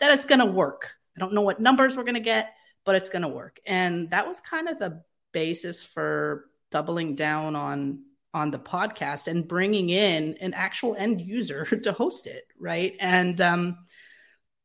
that 0.00 0.12
it's 0.12 0.24
going 0.24 0.38
to 0.38 0.46
work 0.46 0.94
I 1.16 1.20
don't 1.20 1.34
know 1.34 1.42
what 1.42 1.60
numbers 1.60 1.96
we're 1.96 2.04
going 2.04 2.14
to 2.14 2.20
get, 2.20 2.54
but 2.84 2.94
it's 2.94 3.08
going 3.08 3.22
to 3.22 3.28
work. 3.28 3.60
And 3.66 4.10
that 4.10 4.26
was 4.26 4.40
kind 4.40 4.68
of 4.68 4.78
the 4.78 5.02
basis 5.32 5.82
for 5.82 6.46
doubling 6.70 7.14
down 7.14 7.56
on 7.56 8.04
on 8.34 8.50
the 8.50 8.58
podcast 8.58 9.28
and 9.28 9.46
bringing 9.46 9.90
in 9.90 10.38
an 10.40 10.54
actual 10.54 10.96
end 10.96 11.20
user 11.20 11.64
to 11.82 11.92
host 11.92 12.26
it, 12.26 12.44
right? 12.58 12.96
And 12.98 13.40
um, 13.40 13.78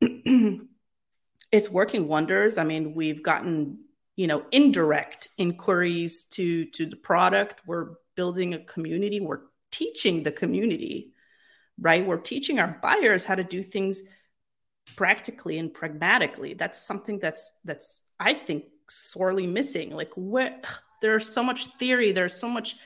it's 0.00 1.70
working 1.70 2.08
wonders. 2.08 2.56
I 2.58 2.64
mean, 2.64 2.94
we've 2.94 3.22
gotten 3.22 3.80
you 4.16 4.26
know 4.26 4.44
indirect 4.50 5.28
inquiries 5.38 6.24
to 6.24 6.64
to 6.66 6.86
the 6.86 6.96
product. 6.96 7.62
We're 7.66 7.90
building 8.16 8.54
a 8.54 8.58
community. 8.58 9.20
We're 9.20 9.42
teaching 9.70 10.22
the 10.22 10.32
community, 10.32 11.12
right? 11.80 12.06
We're 12.06 12.16
teaching 12.16 12.58
our 12.58 12.78
buyers 12.82 13.24
how 13.24 13.36
to 13.36 13.44
do 13.44 13.62
things 13.62 14.02
practically 14.96 15.58
and 15.58 15.72
pragmatically 15.72 16.54
that's 16.54 16.80
something 16.80 17.18
that's 17.18 17.58
that's 17.64 18.02
i 18.18 18.32
think 18.32 18.64
sorely 18.90 19.46
missing. 19.46 19.90
Like 19.90 20.12
what 20.14 20.64
there's 21.02 21.28
so 21.28 21.42
much 21.42 21.66
theory 21.78 22.12
there's 22.12 22.34
so 22.34 22.48
much 22.48 22.76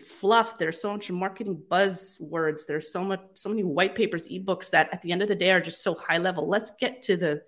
fluff 0.00 0.58
there's 0.58 0.80
so 0.80 0.92
much 0.92 1.10
marketing 1.10 1.60
buzzwords 1.68 2.62
there's 2.66 2.92
so 2.92 3.04
much 3.04 3.20
so 3.34 3.48
many 3.48 3.64
white 3.64 3.96
papers 3.96 4.28
ebooks 4.28 4.70
that 4.70 4.88
at 4.92 5.02
the 5.02 5.10
end 5.10 5.22
of 5.22 5.28
the 5.28 5.34
day 5.34 5.50
are 5.50 5.60
just 5.60 5.82
so 5.82 5.94
high 5.94 6.18
level. 6.18 6.48
Let's 6.48 6.72
get 6.78 7.02
to 7.02 7.16
the 7.16 7.42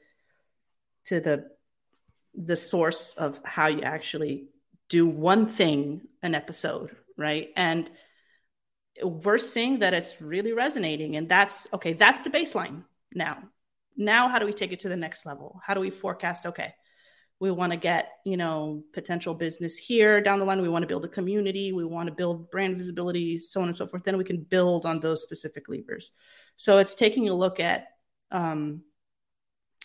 to 1.06 1.20
the 1.20 1.48
the 2.34 2.56
source 2.56 3.14
of 3.14 3.40
how 3.44 3.68
you 3.68 3.82
actually 3.82 4.48
do 4.88 5.06
one 5.06 5.46
thing 5.46 6.02
an 6.22 6.34
episode 6.34 6.94
right? 7.16 7.50
And 7.56 7.88
we're 9.02 9.38
seeing 9.38 9.78
that 9.78 9.94
it's 9.94 10.20
really 10.20 10.52
resonating 10.52 11.16
and 11.16 11.28
that's 11.28 11.66
okay 11.72 11.94
that's 11.94 12.22
the 12.22 12.30
baseline 12.30 12.84
now 13.12 13.38
now 13.96 14.28
how 14.28 14.38
do 14.38 14.46
we 14.46 14.52
take 14.52 14.72
it 14.72 14.80
to 14.80 14.88
the 14.88 14.96
next 14.96 15.26
level? 15.26 15.60
How 15.64 15.74
do 15.74 15.80
we 15.80 15.90
forecast 15.90 16.46
okay 16.46 16.74
we 17.40 17.50
want 17.50 17.72
to 17.72 17.76
get 17.76 18.12
you 18.24 18.36
know 18.36 18.82
potential 18.92 19.34
business 19.34 19.76
here 19.76 20.20
down 20.20 20.38
the 20.38 20.44
line. 20.44 20.62
We 20.62 20.68
want 20.68 20.82
to 20.82 20.86
build 20.86 21.04
a 21.04 21.08
community. 21.08 21.72
We 21.72 21.84
want 21.84 22.08
to 22.08 22.14
build 22.14 22.50
brand 22.50 22.76
visibility 22.76 23.38
so 23.38 23.60
on 23.60 23.68
and 23.68 23.76
so 23.76 23.86
forth. 23.86 24.04
Then 24.04 24.16
we 24.16 24.24
can 24.24 24.42
build 24.42 24.86
on 24.86 25.00
those 25.00 25.22
specific 25.22 25.68
levers. 25.68 26.12
So 26.56 26.78
it's 26.78 26.94
taking 26.94 27.28
a 27.28 27.34
look 27.34 27.60
at 27.60 27.88
um, 28.30 28.82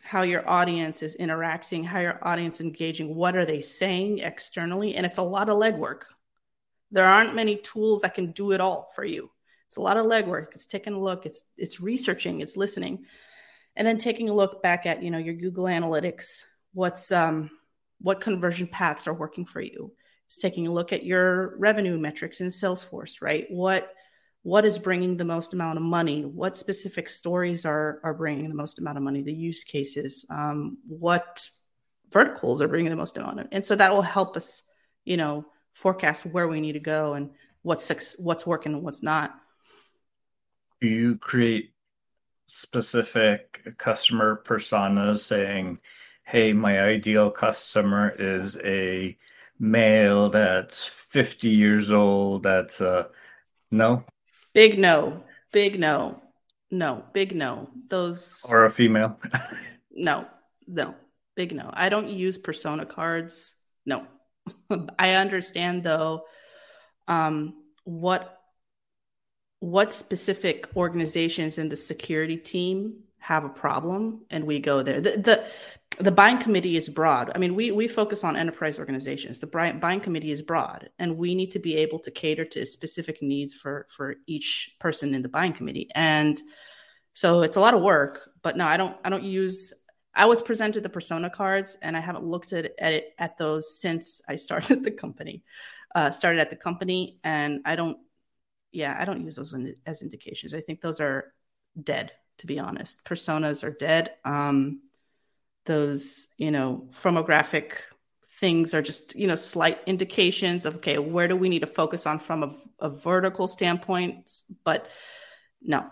how 0.03 0.21
your 0.21 0.47
audience 0.47 1.03
is 1.03 1.15
interacting 1.15 1.83
how 1.83 1.99
your 1.99 2.19
audience 2.25 2.61
engaging 2.61 3.13
what 3.13 3.35
are 3.35 3.45
they 3.45 3.61
saying 3.61 4.19
externally? 4.19 4.95
And 4.95 5.05
it's 5.05 5.17
a 5.17 5.23
lot 5.23 5.49
of 5.49 5.57
legwork. 5.57 6.03
There 6.91 7.05
aren't 7.05 7.35
many 7.35 7.57
tools 7.57 8.01
that 8.01 8.15
can 8.15 8.31
do 8.31 8.51
it 8.51 8.61
all 8.61 8.89
for 8.95 9.03
you. 9.03 9.29
It's 9.67 9.77
a 9.77 9.81
lot 9.81 9.97
of 9.97 10.05
legwork. 10.05 10.53
It's 10.53 10.65
taking 10.65 10.93
a 10.93 10.99
look. 10.99 11.25
It's 11.25 11.43
it's 11.57 11.81
researching. 11.81 12.41
It's 12.41 12.57
listening 12.57 13.05
and 13.79 13.87
then 13.87 13.97
taking 13.97 14.29
a 14.29 14.33
look 14.33 14.61
back 14.61 14.85
at 14.85 15.01
you 15.01 15.09
know 15.09 15.17
your 15.17 15.33
google 15.33 15.63
analytics 15.63 16.43
what's 16.73 17.11
um, 17.11 17.49
what 17.99 18.21
conversion 18.21 18.67
paths 18.67 19.07
are 19.07 19.13
working 19.13 19.45
for 19.45 19.61
you. 19.61 19.91
It's 20.25 20.37
taking 20.37 20.67
a 20.67 20.71
look 20.71 20.93
at 20.93 21.03
your 21.03 21.57
revenue 21.57 21.97
metrics 21.97 22.41
in 22.41 22.47
salesforce 22.47 23.21
right? 23.21 23.47
What 23.49 23.91
what 24.43 24.63
is 24.63 24.79
bringing 24.79 25.17
the 25.17 25.25
most 25.25 25.53
amount 25.53 25.77
of 25.77 25.83
money? 25.83 26.23
What 26.23 26.57
specific 26.57 27.09
stories 27.09 27.65
are 27.65 27.99
are 28.03 28.13
bringing 28.13 28.49
the 28.49 28.55
most 28.55 28.79
amount 28.79 28.97
of 28.97 29.03
money? 29.03 29.23
The 29.23 29.33
use 29.33 29.63
cases 29.63 30.25
um, 30.29 30.77
what 30.87 31.49
verticals 32.11 32.61
are 32.61 32.67
bringing 32.67 32.89
the 32.89 32.95
most 32.95 33.17
amount 33.17 33.39
of 33.39 33.47
and 33.51 33.65
so 33.65 33.75
that 33.75 33.93
will 33.93 34.01
help 34.01 34.35
us 34.35 34.63
you 35.05 35.15
know 35.15 35.45
forecast 35.73 36.25
where 36.25 36.47
we 36.47 36.59
need 36.59 36.73
to 36.73 36.79
go 36.79 37.13
and 37.13 37.31
what's 37.61 38.15
what's 38.19 38.45
working 38.45 38.73
and 38.73 38.83
what's 38.83 39.03
not. 39.03 39.35
Do 40.81 40.87
you 40.87 41.17
create 41.17 41.71
specific 42.49 43.75
customer 43.77 44.41
personas 44.45 45.19
saying, 45.19 45.79
hey, 46.23 46.51
my 46.51 46.81
ideal 46.81 47.31
customer 47.31 48.13
is 48.17 48.57
a 48.63 49.17
male 49.59 50.29
that's 50.29 50.85
50 50.85 51.49
years 51.49 51.91
old 51.91 52.43
that's 52.43 52.81
uh 52.81 53.07
no? 53.71 54.03
Big 54.53 54.79
no. 54.79 55.23
Big 55.51 55.79
no. 55.79 56.21
No. 56.71 57.03
Big 57.13 57.35
no. 57.35 57.69
Those 57.87 58.43
or 58.49 58.65
a 58.65 58.71
female? 58.71 59.19
No. 59.91 60.27
No. 60.65 60.95
Big 61.35 61.53
no. 61.53 61.69
I 61.73 61.89
don't 61.89 62.09
use 62.09 62.37
persona 62.37 62.85
cards. 62.85 63.57
No. 63.85 64.05
I 64.99 65.15
understand 65.15 65.83
though 65.83 66.23
um 67.07 67.53
what 67.83 68.38
what 69.59 69.93
specific 69.93 70.67
organizations 70.75 71.57
in 71.57 71.69
the 71.69 71.75
security 71.75 72.37
team 72.37 72.99
have 73.17 73.43
a 73.43 73.49
problem 73.49 74.21
and 74.29 74.45
we 74.45 74.59
go 74.59 74.81
there 74.81 75.01
the, 75.01 75.11
the 75.11 75.45
the 75.99 76.11
buying 76.11 76.37
committee 76.37 76.77
is 76.77 76.87
broad. 76.87 77.31
I 77.35 77.39
mean, 77.39 77.55
we 77.55 77.71
we 77.71 77.87
focus 77.87 78.23
on 78.23 78.37
enterprise 78.37 78.79
organizations. 78.79 79.39
The 79.39 79.47
buying 79.47 79.99
committee 79.99 80.31
is 80.31 80.41
broad, 80.41 80.89
and 80.97 81.17
we 81.17 81.35
need 81.35 81.51
to 81.51 81.59
be 81.59 81.75
able 81.75 81.99
to 81.99 82.11
cater 82.11 82.45
to 82.45 82.65
specific 82.65 83.21
needs 83.21 83.53
for 83.53 83.85
for 83.89 84.15
each 84.25 84.75
person 84.79 85.13
in 85.13 85.21
the 85.21 85.29
buying 85.29 85.53
committee. 85.53 85.89
And 85.93 86.41
so 87.13 87.41
it's 87.41 87.57
a 87.57 87.59
lot 87.59 87.73
of 87.73 87.81
work. 87.81 88.29
But 88.41 88.55
no, 88.55 88.65
I 88.65 88.77
don't 88.77 88.95
I 89.03 89.09
don't 89.09 89.23
use. 89.23 89.73
I 90.15 90.25
was 90.25 90.41
presented 90.41 90.83
the 90.83 90.89
persona 90.89 91.29
cards, 91.29 91.77
and 91.81 91.97
I 91.97 91.99
haven't 91.99 92.23
looked 92.23 92.53
at 92.53 92.71
at, 92.79 93.03
at 93.17 93.37
those 93.37 93.79
since 93.79 94.21
I 94.27 94.35
started 94.35 94.83
the 94.85 94.91
company. 94.91 95.43
Uh, 95.93 96.11
started 96.11 96.39
at 96.39 96.49
the 96.49 96.55
company, 96.55 97.19
and 97.23 97.61
I 97.65 97.75
don't. 97.75 97.97
Yeah, 98.71 98.95
I 98.99 99.05
don't 99.05 99.23
use 99.23 99.35
those 99.35 99.53
in, 99.53 99.75
as 99.85 100.01
indications. 100.01 100.53
I 100.53 100.61
think 100.61 100.81
those 100.81 100.99
are 100.99 101.33
dead. 101.81 102.11
To 102.39 102.47
be 102.47 102.57
honest, 102.57 103.03
personas 103.03 103.65
are 103.65 103.71
dead. 103.71 104.11
Um, 104.23 104.81
those 105.65 106.27
you 106.37 106.51
know 106.51 106.87
firmographic 106.91 107.73
things 108.39 108.73
are 108.73 108.81
just 108.81 109.15
you 109.15 109.27
know 109.27 109.35
slight 109.35 109.79
indications 109.85 110.65
of 110.65 110.75
okay 110.77 110.97
where 110.97 111.27
do 111.27 111.35
we 111.35 111.49
need 111.49 111.59
to 111.59 111.67
focus 111.67 112.07
on 112.07 112.17
from 112.19 112.43
a, 112.43 112.55
a 112.79 112.89
vertical 112.89 113.47
standpoint 113.47 114.41
but 114.63 114.87
no 115.61 115.85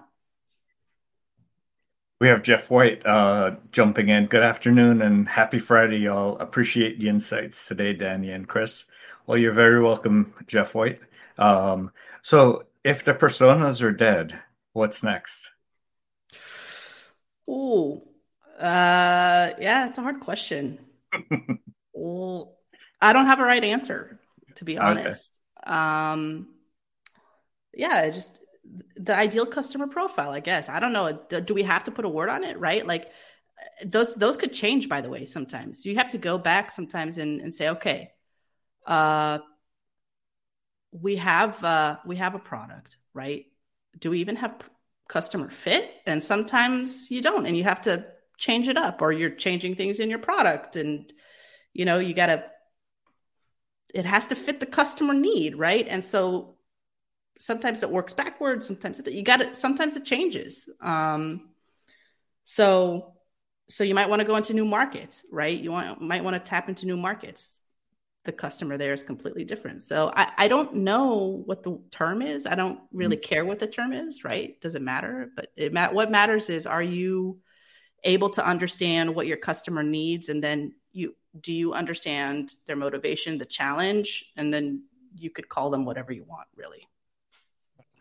we 2.19 2.27
have 2.27 2.41
jeff 2.41 2.71
white 2.71 3.05
uh, 3.05 3.51
jumping 3.71 4.09
in 4.09 4.25
good 4.25 4.43
afternoon 4.43 5.01
and 5.01 5.27
happy 5.27 5.59
friday 5.59 5.97
y'all 5.97 6.37
appreciate 6.39 6.99
the 6.99 7.09
insights 7.09 7.65
today 7.65 7.93
dani 7.93 8.33
and 8.33 8.47
chris 8.47 8.85
well 9.25 9.37
you're 9.37 9.53
very 9.53 9.81
welcome 9.81 10.33
jeff 10.47 10.73
white 10.73 10.99
um, 11.37 11.91
so 12.23 12.63
if 12.87 13.03
the 13.03 13.13
personas 13.13 13.81
are 13.81 13.91
dead 13.91 14.39
what's 14.73 15.03
next 15.03 15.51
Ooh, 17.49 18.01
uh, 18.59 19.49
yeah, 19.59 19.87
it's 19.87 19.97
a 19.97 20.01
hard 20.01 20.19
question. 20.19 20.79
well, 21.93 22.57
I 23.01 23.13
don't 23.13 23.25
have 23.25 23.39
a 23.39 23.43
right 23.43 23.63
answer, 23.63 24.19
to 24.55 24.65
be 24.65 24.77
honest. 24.77 25.39
Okay. 25.65 25.73
Um, 25.73 26.47
yeah, 27.73 28.09
just 28.09 28.41
the 28.97 29.15
ideal 29.15 29.45
customer 29.45 29.87
profile, 29.87 30.31
I 30.31 30.41
guess. 30.41 30.67
I 30.67 30.79
don't 30.79 30.93
know. 30.93 31.13
Do 31.29 31.53
we 31.53 31.63
have 31.63 31.85
to 31.85 31.91
put 31.91 32.05
a 32.05 32.09
word 32.09 32.29
on 32.29 32.43
it, 32.43 32.59
right? 32.59 32.85
Like 32.85 33.11
those 33.85 34.15
those 34.15 34.35
could 34.35 34.51
change, 34.51 34.89
by 34.89 35.01
the 35.01 35.09
way. 35.09 35.25
Sometimes 35.25 35.85
you 35.85 35.95
have 35.95 36.09
to 36.09 36.17
go 36.17 36.37
back 36.37 36.71
sometimes 36.71 37.17
and, 37.17 37.39
and 37.39 37.53
say, 37.53 37.69
okay, 37.69 38.11
uh, 38.85 39.39
we 40.91 41.17
have 41.17 41.63
uh, 41.63 41.97
we 42.05 42.15
have 42.17 42.35
a 42.35 42.39
product, 42.39 42.97
right? 43.13 43.45
Do 43.97 44.11
we 44.11 44.19
even 44.19 44.35
have 44.37 44.55
customer 45.07 45.49
fit? 45.49 45.89
And 46.05 46.23
sometimes 46.23 47.11
you 47.11 47.21
don't, 47.21 47.45
and 47.45 47.55
you 47.57 47.63
have 47.63 47.81
to 47.81 48.05
change 48.37 48.67
it 48.67 48.77
up 48.77 49.01
or 49.01 49.11
you're 49.11 49.31
changing 49.31 49.75
things 49.75 49.99
in 49.99 50.09
your 50.09 50.19
product 50.19 50.75
and 50.75 51.11
you 51.73 51.85
know 51.85 51.97
you 51.97 52.13
got 52.13 52.27
to 52.27 52.43
it 53.93 54.05
has 54.05 54.27
to 54.27 54.35
fit 54.35 54.59
the 54.59 54.65
customer 54.65 55.13
need 55.13 55.55
right 55.55 55.87
and 55.89 56.05
so 56.05 56.55
sometimes 57.39 57.81
it 57.81 57.89
works 57.89 58.13
backwards 58.13 58.65
sometimes 58.65 58.99
it, 58.99 59.11
you 59.11 59.23
got 59.23 59.41
it 59.41 59.55
sometimes 59.55 59.95
it 59.95 60.05
changes 60.05 60.69
um 60.81 61.49
so 62.43 63.13
so 63.69 63.83
you 63.83 63.95
might 63.95 64.09
want 64.09 64.21
to 64.21 64.27
go 64.27 64.35
into 64.35 64.53
new 64.53 64.65
markets 64.65 65.25
right 65.31 65.59
you 65.59 65.71
want 65.71 65.99
might 65.99 66.23
want 66.23 66.35
to 66.35 66.49
tap 66.49 66.69
into 66.69 66.85
new 66.85 66.97
markets 66.97 67.56
the 68.27 68.31
customer 68.33 68.77
there 68.77 68.93
is 68.93 69.01
completely 69.01 69.43
different. 69.43 69.81
So 69.81 70.11
i, 70.15 70.31
I 70.37 70.47
don't 70.47 70.75
know 70.75 71.41
what 71.45 71.63
the 71.63 71.79
term 71.89 72.21
is. 72.21 72.45
I 72.45 72.53
don't 72.53 72.81
really 72.91 73.15
mm-hmm. 73.15 73.29
care 73.29 73.45
what 73.45 73.57
the 73.57 73.65
term 73.65 73.93
is 73.93 74.23
right? 74.23 74.59
Does 74.61 74.75
it 74.75 74.83
matter? 74.83 75.31
But 75.35 75.47
it 75.55 75.73
ma- 75.73 75.89
what 75.91 76.11
matters 76.11 76.51
is 76.51 76.67
are 76.67 76.83
you 76.83 77.39
able 78.03 78.29
to 78.31 78.45
understand 78.45 79.15
what 79.15 79.25
your 79.25 79.37
customer 79.37 79.81
needs? 79.81 80.29
And 80.29 80.43
then 80.43 80.73
you 80.91 81.15
do 81.39 81.53
you 81.53 81.73
understand 81.73 82.51
their 82.67 82.75
motivation 82.75 83.37
the 83.37 83.45
challenge? 83.45 84.25
And 84.35 84.53
then 84.53 84.83
you 85.15 85.29
could 85.29 85.49
call 85.49 85.69
them 85.69 85.85
whatever 85.85 86.11
you 86.11 86.25
want 86.25 86.47
really. 86.55 86.85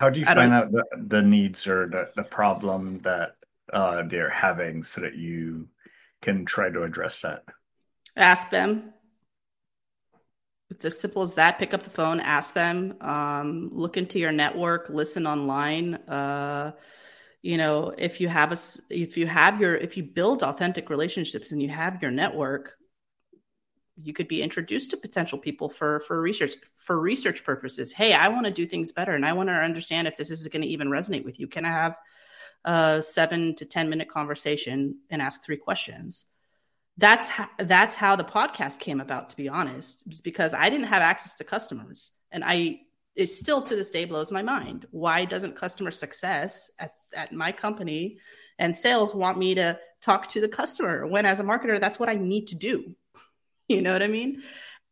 How 0.00 0.10
do 0.10 0.18
you 0.18 0.26
find 0.26 0.52
out 0.52 0.72
the, 0.72 0.84
the 1.06 1.22
needs 1.22 1.66
or 1.66 1.88
the, 1.88 2.10
the 2.16 2.24
problem 2.24 2.98
that 2.98 3.36
uh, 3.72 4.02
they're 4.02 4.28
having 4.28 4.82
so 4.82 5.00
that 5.00 5.14
you 5.14 5.68
can 6.20 6.44
try 6.44 6.68
to 6.68 6.82
address 6.82 7.22
that? 7.22 7.44
Ask 8.16 8.50
them 8.50 8.92
it's 10.70 10.84
as 10.84 11.00
simple 11.00 11.22
as 11.22 11.34
that. 11.34 11.58
Pick 11.58 11.74
up 11.74 11.82
the 11.82 11.90
phone 11.90 12.20
ask 12.20 12.54
them 12.54 12.96
um, 13.00 13.70
look 13.72 13.96
into 13.96 14.18
your 14.18 14.32
network 14.32 14.88
listen 14.88 15.26
online. 15.26 15.94
Uh, 15.94 16.72
you 17.42 17.56
know 17.56 17.94
if 17.96 18.20
you 18.20 18.26
have 18.28 18.52
a 18.52 18.56
if 18.90 19.16
you 19.16 19.26
have 19.26 19.60
your 19.60 19.76
if 19.76 19.96
you 19.96 20.02
build 20.02 20.42
authentic 20.42 20.90
relationships 20.90 21.52
and 21.52 21.62
you 21.62 21.68
have 21.68 22.02
your 22.02 22.10
network 22.10 22.76
you 24.02 24.12
could 24.12 24.26
be 24.26 24.42
introduced 24.42 24.90
to 24.90 24.96
potential 24.96 25.38
people 25.38 25.68
for 25.68 26.00
for 26.00 26.20
research 26.20 26.54
for 26.74 26.98
research 27.00 27.44
purposes. 27.44 27.92
Hey 27.92 28.12
i 28.12 28.28
want 28.28 28.46
to 28.46 28.50
do 28.50 28.66
things 28.66 28.90
better 28.90 29.12
and 29.14 29.24
i 29.24 29.32
want 29.32 29.48
to 29.48 29.52
understand 29.52 30.08
if 30.08 30.16
this 30.16 30.30
is 30.30 30.46
going 30.48 30.62
to 30.62 30.68
even 30.68 30.88
resonate 30.88 31.24
with 31.24 31.38
you. 31.38 31.46
Can 31.46 31.64
i 31.64 31.70
have 31.70 31.96
a 32.64 33.00
seven 33.00 33.54
to 33.54 33.64
ten 33.64 33.88
minute 33.88 34.08
conversation 34.08 34.98
and 35.10 35.22
ask 35.22 35.44
three 35.44 35.56
questions 35.56 36.24
that's 36.98 37.28
how, 37.28 37.48
that's 37.58 37.94
how 37.94 38.16
the 38.16 38.24
podcast 38.24 38.78
came 38.78 39.00
about 39.00 39.30
to 39.30 39.36
be 39.36 39.48
honest 39.48 40.22
because 40.24 40.54
i 40.54 40.70
didn't 40.70 40.86
have 40.86 41.02
access 41.02 41.34
to 41.34 41.44
customers 41.44 42.12
and 42.32 42.42
i 42.44 42.80
it 43.16 43.28
still 43.28 43.62
to 43.62 43.74
this 43.74 43.90
day 43.90 44.04
blows 44.04 44.30
my 44.30 44.42
mind. 44.42 44.86
Why 44.90 45.24
doesn't 45.24 45.56
customer 45.56 45.90
success 45.90 46.70
at, 46.78 46.94
at 47.14 47.32
my 47.32 47.50
company 47.50 48.18
and 48.58 48.76
sales 48.76 49.14
want 49.14 49.38
me 49.38 49.54
to 49.54 49.78
talk 50.02 50.28
to 50.28 50.40
the 50.40 50.48
customer 50.48 51.06
when 51.06 51.24
as 51.24 51.40
a 51.40 51.44
marketer, 51.44 51.80
that's 51.80 51.98
what 51.98 52.10
I 52.10 52.14
need 52.14 52.48
to 52.48 52.54
do? 52.54 52.94
You 53.68 53.82
know 53.82 53.92
what 53.92 54.04
I 54.04 54.06
mean? 54.06 54.44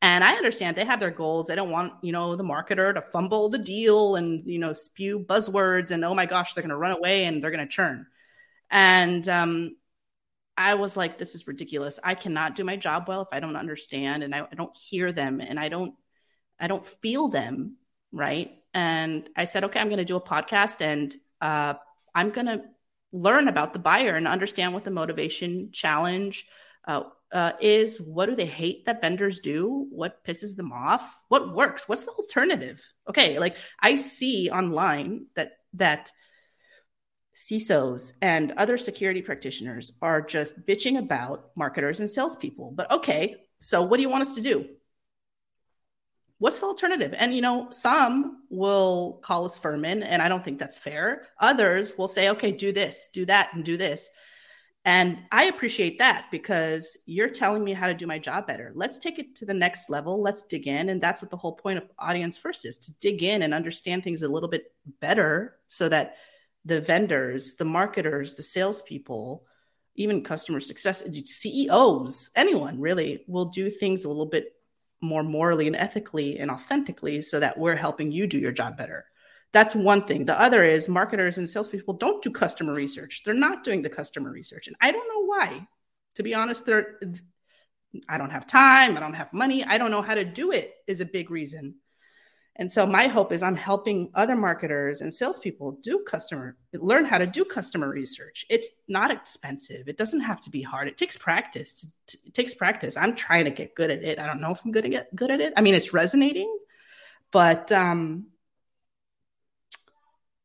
And 0.03 0.25
I 0.25 0.35
understand 0.35 0.77
they 0.77 0.85
have 0.85 0.99
their 0.99 1.13
goals. 1.13 1.47
They 1.47 1.55
don't 1.55 1.71
want, 1.71 1.93
you 2.03 2.11
know, 2.11 2.35
the 2.35 2.43
marketer 2.43 2.93
to 2.93 3.01
fumble 3.01 3.49
the 3.49 3.57
deal 3.57 4.17
and, 4.17 4.43
you 4.47 4.59
know, 4.59 4.73
spew 4.73 5.21
buzzwords 5.21 5.93
and, 5.93 6.05
oh 6.05 6.13
my 6.13 6.27
gosh, 6.27 6.55
they're 6.55 6.63
going 6.63 6.71
to 6.71 6.77
run 6.77 6.91
away 6.91 7.27
and 7.27 7.41
they're 7.41 7.53
going 7.53 7.65
to 7.65 7.73
churn. 7.73 8.09
And 8.69 9.29
um, 9.29 9.77
I 10.57 10.75
was 10.75 10.97
like, 10.97 11.19
this 11.19 11.35
is 11.35 11.47
ridiculous. 11.47 11.99
I 12.03 12.15
cannot 12.15 12.55
do 12.55 12.65
my 12.65 12.77
job 12.77 13.07
well 13.09 13.23
if 13.23 13.29
I 13.33 13.41
don't 13.41 13.57
understand 13.57 14.23
and 14.23 14.35
I, 14.35 14.41
I 14.41 14.55
don't 14.55 14.77
hear 14.77 15.13
them 15.13 15.41
and 15.41 15.59
I 15.59 15.69
don't, 15.69 15.95
I 16.61 16.69
don't 16.69 16.87
feel 16.87 17.29
them 17.29 17.77
right? 18.15 18.53
And 18.73 19.29
I 19.37 19.45
said, 19.45 19.65
okay, 19.65 19.81
I'm 19.81 19.89
going 19.89 19.99
to 19.99 20.05
do 20.05 20.17
a 20.17 20.21
podcast 20.21 20.81
and 20.81 21.15
uh, 21.41 21.75
I'm 22.15 22.31
going 22.31 22.47
to 22.47 22.63
learn 23.13 23.49
about 23.49 23.73
the 23.73 23.79
buyer 23.79 24.15
and 24.15 24.27
understand 24.27 24.73
what 24.73 24.85
the 24.85 24.91
motivation 24.91 25.71
challenge 25.73 26.47
uh, 26.87 27.03
uh, 27.33 27.53
is. 27.61 28.01
What 28.01 28.27
do 28.27 28.37
they 28.37 28.47
hate 28.47 28.87
that 28.87 29.01
vendors 29.01 29.41
do? 29.41 29.87
What 29.91 30.25
pisses 30.25 30.57
them 30.57 30.73
off? 30.73 31.21
What 31.29 31.55
works? 31.55 31.89
What's 31.89 32.05
the 32.05 32.13
alternative? 32.13 32.81
Okay, 33.09 33.39
like 33.39 33.57
I 33.81 33.97
see 33.97 34.49
online 34.49 35.27
that 35.35 35.53
that 35.75 36.13
CISOs 37.35 38.13
and 38.23 38.53
other 38.53 38.77
security 38.79 39.23
practitioners 39.23 39.93
are 40.01 40.21
just 40.23 40.67
bitching 40.67 40.99
about 40.99 41.51
marketers 41.57 42.01
and 42.01 42.09
salespeople. 42.09 42.73
But 42.73 42.91
okay, 42.91 43.37
so 43.61 43.83
what 43.83 43.97
do 43.97 44.03
you 44.03 44.09
want 44.09 44.23
us 44.23 44.35
to 44.35 44.41
do? 44.41 44.67
what's 46.45 46.59
the 46.59 46.67
alternative? 46.67 47.15
And 47.17 47.35
you 47.35 47.41
know, 47.41 47.69
some 47.71 48.43
will 48.51 49.21
call 49.23 49.47
us 49.47 49.57
vermin, 49.57 50.03
and 50.03 50.21
I 50.21 50.29
don't 50.29 50.45
think 50.45 50.59
that's 50.59 50.77
fair. 50.77 51.27
Others 51.41 51.97
will 51.97 52.07
say, 52.07 52.29
okay, 52.31 52.53
do 52.53 52.71
this, 52.71 53.09
do 53.15 53.25
that, 53.25 53.55
and 53.55 53.65
do 53.65 53.79
this. 53.79 54.11
And 54.85 55.21
I 55.33 55.45
appreciate 55.45 56.01
that 56.01 56.27
because 56.31 56.99
you're 57.07 57.31
telling 57.31 57.65
me 57.65 57.73
how 57.73 57.87
to 57.87 57.95
do 57.95 58.07
my 58.07 58.19
job 58.19 58.47
better. 58.47 58.73
Let's 58.75 58.99
take 58.99 59.19
it 59.19 59.37
to 59.37 59.47
the 59.47 59.55
next 59.55 59.89
level. 59.89 60.21
Let's 60.21 60.43
dig 60.43 60.67
in. 60.67 60.91
And 60.91 61.01
that's 61.01 61.23
what 61.23 61.31
the 61.31 61.39
whole 61.39 61.55
point 61.55 61.79
of 61.79 61.85
audience 61.99 62.37
first 62.37 62.67
is 62.67 62.77
to 62.77 62.93
dig 63.01 63.23
in 63.23 63.41
and 63.41 63.55
understand 63.55 64.05
things 64.05 64.23
a 64.23 64.29
little 64.29 64.51
bit 64.51 64.75
better 65.01 65.57
so 65.69 65.89
that 65.89 66.17
the 66.65 66.81
vendors, 66.81 67.57
the 67.57 67.65
marketers, 67.65 68.35
the 68.35 68.43
salespeople, 68.43 69.45
even 69.97 70.25
customer 70.25 70.61
success, 70.61 71.05
CEOs, 71.25 72.31
anyone 72.35 72.81
really 72.81 73.25
will 73.29 73.47
do 73.47 73.71
things 73.71 74.05
a 74.05 74.09
little 74.09 74.27
bit 74.27 74.53
more 75.01 75.23
morally 75.23 75.67
and 75.67 75.77
ethically 75.77 76.39
and 76.39 76.51
authentically 76.51 77.21
so 77.23 77.39
that 77.41 77.59
we're 77.59 77.77
helping 77.77 78.11
you 78.11 78.27
do 78.27 78.39
your 78.39 78.53
job 78.53 78.77
better. 78.77 79.05
That's 79.53 79.75
one 79.75 80.05
thing. 80.05 80.25
The 80.25 80.41
other 80.41 80.65
is 80.65 80.89
marketers 80.89 81.39
and 81.39 81.49
salespeople 81.49 81.95
don't 81.95 82.23
do 82.23 82.31
customer 82.31 82.73
research. 82.73 83.23
They're 83.25 83.35
not 83.35 83.63
doing 83.63 83.83
the 83.83 83.91
customer 83.91 84.31
research. 84.31 84.67
And 84.67 84.75
I 84.81 84.91
don't 84.91 85.09
know 85.09 85.27
why. 85.27 85.69
To 86.17 86.23
be 86.23 86.35
honest, 86.35 86.67
they're 86.67 86.99
I 88.09 88.19
don't 88.19 88.31
have 88.31 88.47
time, 88.47 88.97
I 88.97 89.01
don't 89.01 89.15
have 89.15 89.33
money, 89.33 89.65
I 89.65 89.79
don't 89.79 89.93
know 89.93 90.03
how 90.03 90.15
to 90.15 90.25
do 90.25 90.51
it 90.51 90.75
is 90.89 91.01
a 91.01 91.05
big 91.05 91.31
reason. 91.31 91.77
And 92.57 92.71
so 92.71 92.87
my 92.87 93.09
hope 93.09 93.33
is 93.33 93.43
I'm 93.43 93.57
helping 93.57 94.11
other 94.15 94.37
marketers 94.37 95.01
and 95.01 95.13
salespeople 95.13 95.73
do 95.83 96.05
customer 96.07 96.57
learn 96.73 97.05
how 97.05 97.19
to 97.19 97.27
do 97.27 97.45
customer 97.45 97.89
research. 97.89 98.47
It's 98.49 98.83
not 98.87 99.11
expensive. 99.11 99.89
It 99.89 99.97
doesn't 99.97 100.21
have 100.21 100.41
to 100.43 100.51
be 100.51 100.63
hard. 100.63 100.87
It 100.87 100.97
takes 100.97 101.17
practice. 101.17 101.91
It 102.25 102.33
takes 102.33 102.55
practice. 102.55 102.97
I'm 102.97 103.17
trying 103.17 103.47
to 103.47 103.51
get 103.51 103.75
good 103.75 103.91
at 103.91 104.05
it. 104.05 104.21
I 104.21 104.27
don't 104.27 104.41
know 104.41 104.53
if 104.53 104.65
I'm 104.65 104.71
good 104.71 104.93
at 104.95 105.15
good 105.17 105.33
at 105.33 105.41
it. 105.41 105.53
I 105.57 105.63
mean, 105.63 105.75
it's 105.75 105.93
resonating, 105.93 106.57
but 107.33 107.73
um, 107.73 108.27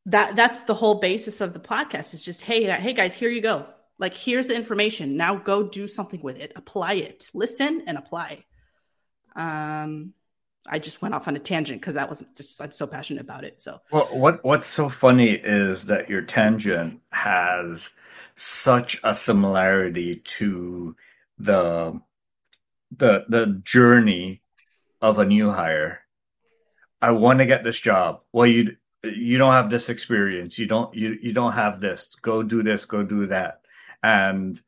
that 0.06 0.34
that's 0.34 0.62
the 0.62 0.74
whole 0.74 0.96
basis 0.96 1.40
of 1.40 1.52
the 1.52 1.60
podcast. 1.60 2.12
Is 2.12 2.22
just 2.22 2.42
hey 2.42 2.64
hey 2.64 2.92
guys, 2.92 3.14
here 3.14 3.30
you 3.30 3.40
go. 3.40 3.66
Like 3.98 4.14
here's 4.14 4.48
the 4.48 4.56
information. 4.56 5.16
Now 5.16 5.36
go 5.36 5.62
do 5.62 5.86
something 5.86 6.22
with 6.22 6.38
it. 6.38 6.52
Apply 6.56 6.94
it. 6.94 7.30
Listen 7.34 7.84
and 7.86 7.96
apply. 7.96 8.44
Um 9.36 10.14
I 10.66 10.78
just 10.78 11.00
went 11.00 11.14
off 11.14 11.26
on 11.26 11.36
a 11.36 11.38
tangent 11.38 11.80
because 11.80 11.94
that 11.94 12.08
was 12.08 12.24
just 12.36 12.60
I'm 12.60 12.72
so 12.72 12.86
passionate 12.86 13.22
about 13.22 13.44
it. 13.44 13.60
So 13.60 13.80
well, 13.90 14.06
what 14.12 14.44
what's 14.44 14.66
so 14.66 14.88
funny 14.88 15.30
is 15.30 15.86
that 15.86 16.08
your 16.08 16.22
tangent 16.22 17.00
has 17.12 17.90
such 18.36 19.00
a 19.02 19.14
similarity 19.14 20.16
to 20.16 20.96
the 21.38 22.00
the 22.96 23.24
the 23.28 23.60
journey 23.64 24.42
of 25.00 25.18
a 25.18 25.24
new 25.24 25.50
hire. 25.50 26.00
I 27.00 27.12
want 27.12 27.38
to 27.38 27.46
get 27.46 27.64
this 27.64 27.78
job. 27.78 28.20
Well, 28.32 28.46
you 28.46 28.76
you 29.02 29.38
don't 29.38 29.52
have 29.52 29.70
this 29.70 29.88
experience. 29.88 30.58
You 30.58 30.66
don't 30.66 30.94
you 30.94 31.18
you 31.22 31.32
don't 31.32 31.52
have 31.52 31.80
this. 31.80 32.14
Go 32.20 32.42
do 32.42 32.62
this. 32.62 32.84
Go 32.84 33.02
do 33.02 33.26
that, 33.28 33.62
and 34.02 34.60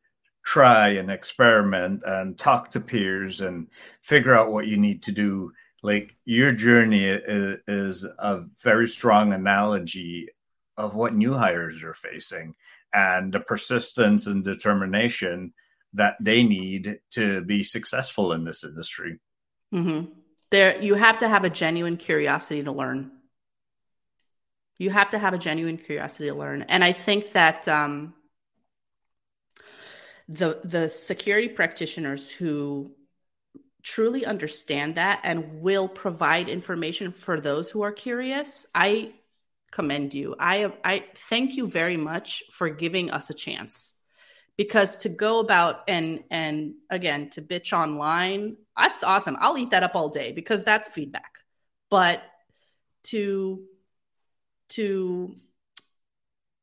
try 0.45 0.89
and 0.89 1.11
experiment 1.11 2.03
and 2.05 2.39
talk 2.39 2.71
to 2.73 2.81
peers 2.81 3.43
and 3.43 3.69
figure 4.01 4.35
out 4.35 4.51
what 4.51 4.67
you 4.67 4.77
need 4.77 5.03
to 5.05 5.13
do 5.13 5.53
like 5.83 6.15
your 6.25 6.53
journey 6.53 7.05
is, 7.05 7.59
is 7.67 8.05
a 8.05 8.45
very 8.63 8.89
strong 8.89 9.33
analogy 9.33 10.29
of 10.77 10.95
what 10.95 11.15
new 11.15 11.35
hires 11.35 11.83
are 11.83 11.95
facing 11.95 12.55
and 12.95 13.33
the 13.33 13.41
persistence 13.41 14.27
and 14.27 14.45
determination 14.45 15.53
that 15.95 16.17
they 16.21 16.43
need 16.43 17.01
to 17.11 17.43
be 17.43 17.63
successful 17.63 18.33
in 18.33 18.45
this 18.45 18.65
industry. 18.65 19.19
Mm-hmm. 19.75 20.13
There, 20.51 20.81
you 20.81 20.95
have 20.95 21.19
to 21.19 21.29
have 21.29 21.45
a 21.45 21.51
genuine 21.51 21.97
curiosity 21.97 22.63
to 22.63 22.73
learn. 22.73 23.11
You 24.79 24.91
have 24.91 25.11
to 25.11 25.19
have 25.19 25.35
a 25.35 25.39
genuine 25.39 25.79
curiosity 25.79 26.29
to 26.29 26.35
learn, 26.35 26.63
and 26.63 26.83
I 26.83 26.93
think 26.93 27.33
that 27.33 27.69
um, 27.69 28.15
the 30.29 30.61
the 30.65 30.89
security 30.89 31.49
practitioners 31.49 32.31
who 32.31 32.93
truly 33.83 34.25
understand 34.25 34.95
that 34.95 35.21
and 35.25 35.61
will 35.61 35.89
provide 35.89 36.49
information 36.49 37.13
for 37.13 37.41
those 37.41 37.71
who 37.71 37.83
are 37.83 37.93
curious, 37.93 38.67
I 38.75 39.15
commend 39.71 40.15
you. 40.15 40.37
I 40.39 40.73
I 40.85 41.05
thank 41.17 41.57
you 41.57 41.67
very 41.67 41.97
much 41.97 42.45
for 42.51 42.69
giving 42.69 43.11
us 43.11 43.31
a 43.31 43.35
chance. 43.35 43.91
Because 44.57 44.99
to 44.99 45.09
go 45.09 45.41
about 45.41 45.85
and 45.89 46.25
and 46.31 46.75
again 46.91 47.31
to 47.31 47.43
bitch 47.43 47.73
online, 47.73 48.57
that's 48.77 49.03
awesome. 49.03 49.37
I'll 49.41 49.59
eat 49.59 49.71
that 49.71 49.83
up 49.83 49.97
all 49.97 50.11
day 50.11 50.33
because 50.33 50.63
that's 50.63 50.89
feedback. 50.89 51.39
But 51.91 52.23
to 53.05 53.65
to 54.71 55.37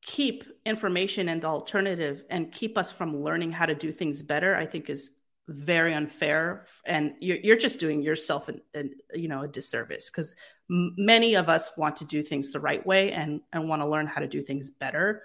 keep 0.02 0.44
information 0.64 1.28
and 1.28 1.42
the 1.42 1.48
alternative 1.48 2.24
and 2.30 2.50
keep 2.50 2.78
us 2.78 2.90
from 2.90 3.22
learning 3.22 3.52
how 3.52 3.66
to 3.66 3.74
do 3.74 3.92
things 3.92 4.22
better, 4.22 4.54
I 4.54 4.66
think 4.66 4.88
is 4.88 5.10
very 5.48 5.92
unfair 5.92 6.64
and 6.86 7.14
you're, 7.20 7.38
you're 7.38 7.56
just 7.56 7.80
doing 7.80 8.02
yourself 8.02 8.48
an, 8.48 8.60
an, 8.74 8.94
you 9.14 9.28
know 9.28 9.42
a 9.42 9.48
disservice 9.48 10.08
because 10.08 10.36
m- 10.70 10.94
many 10.96 11.34
of 11.34 11.48
us 11.48 11.70
want 11.76 11.96
to 11.96 12.04
do 12.04 12.22
things 12.22 12.52
the 12.52 12.60
right 12.60 12.86
way 12.86 13.12
and 13.12 13.40
and 13.52 13.68
want 13.68 13.82
to 13.82 13.88
learn 13.88 14.06
how 14.06 14.20
to 14.20 14.28
do 14.28 14.42
things 14.42 14.70
better. 14.70 15.24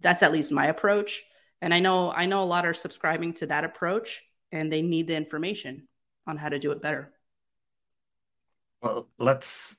That's 0.00 0.22
at 0.22 0.32
least 0.32 0.52
my 0.52 0.66
approach 0.66 1.22
and 1.60 1.74
i 1.74 1.80
know 1.80 2.10
i 2.12 2.26
know 2.26 2.42
a 2.42 2.44
lot 2.44 2.66
are 2.66 2.74
subscribing 2.74 3.32
to 3.34 3.46
that 3.46 3.64
approach 3.64 4.22
and 4.52 4.72
they 4.72 4.82
need 4.82 5.06
the 5.06 5.16
information 5.16 5.86
on 6.26 6.36
how 6.36 6.48
to 6.48 6.58
do 6.58 6.72
it 6.72 6.82
better. 6.82 7.12
Well 8.82 9.08
let's 9.18 9.76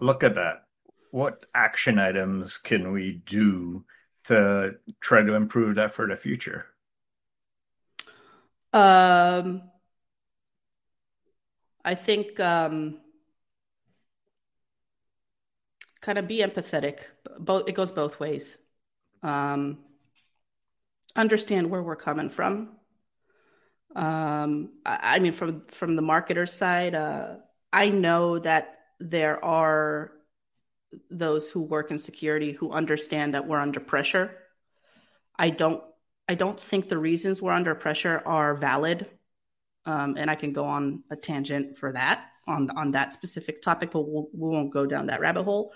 look 0.00 0.24
at 0.24 0.34
that. 0.34 0.64
What 1.10 1.44
action 1.54 1.98
items 1.98 2.58
can 2.58 2.92
we 2.92 3.22
do 3.26 3.84
to 4.24 4.74
try 5.00 5.22
to 5.22 5.34
improve 5.34 5.76
that 5.76 5.92
for 5.92 6.06
the 6.06 6.16
future 6.16 6.66
um, 8.72 9.62
I 11.84 11.94
think 11.94 12.38
um, 12.38 12.98
kind 16.00 16.18
of 16.18 16.28
be 16.28 16.38
empathetic. 16.38 17.00
Both 17.38 17.68
it 17.68 17.74
goes 17.74 17.92
both 17.92 18.20
ways. 18.20 18.56
Um, 19.22 19.78
understand 21.16 21.70
where 21.70 21.82
we're 21.82 21.96
coming 21.96 22.30
from. 22.30 22.76
Um, 23.94 24.70
I, 24.86 25.16
I, 25.16 25.18
mean, 25.18 25.32
from 25.32 25.66
from 25.68 25.96
the 25.96 26.02
marketer 26.02 26.48
side, 26.48 26.94
uh, 26.94 27.36
I 27.72 27.90
know 27.90 28.38
that 28.38 28.78
there 29.00 29.44
are 29.44 30.12
those 31.10 31.50
who 31.50 31.60
work 31.60 31.90
in 31.90 31.98
security 31.98 32.52
who 32.52 32.72
understand 32.72 33.34
that 33.34 33.46
we're 33.46 33.58
under 33.58 33.80
pressure. 33.80 34.36
I 35.38 35.50
don't 35.50 35.82
I 36.30 36.34
don't 36.34 36.60
think 36.60 36.88
the 36.88 36.96
reasons 36.96 37.42
we're 37.42 37.52
under 37.52 37.74
pressure 37.74 38.22
are 38.24 38.54
valid. 38.54 39.08
Um, 39.84 40.14
and 40.16 40.30
I 40.30 40.36
can 40.36 40.52
go 40.52 40.64
on 40.64 41.02
a 41.10 41.16
tangent 41.16 41.76
for 41.76 41.90
that 41.92 42.24
on 42.46 42.70
on 42.70 42.92
that 42.92 43.12
specific 43.12 43.60
topic, 43.60 43.90
but 43.90 44.02
we'll, 44.02 44.28
we 44.32 44.48
won't 44.48 44.72
go 44.72 44.86
down 44.86 45.06
that 45.06 45.20
rabbit 45.20 45.42
hole. 45.42 45.72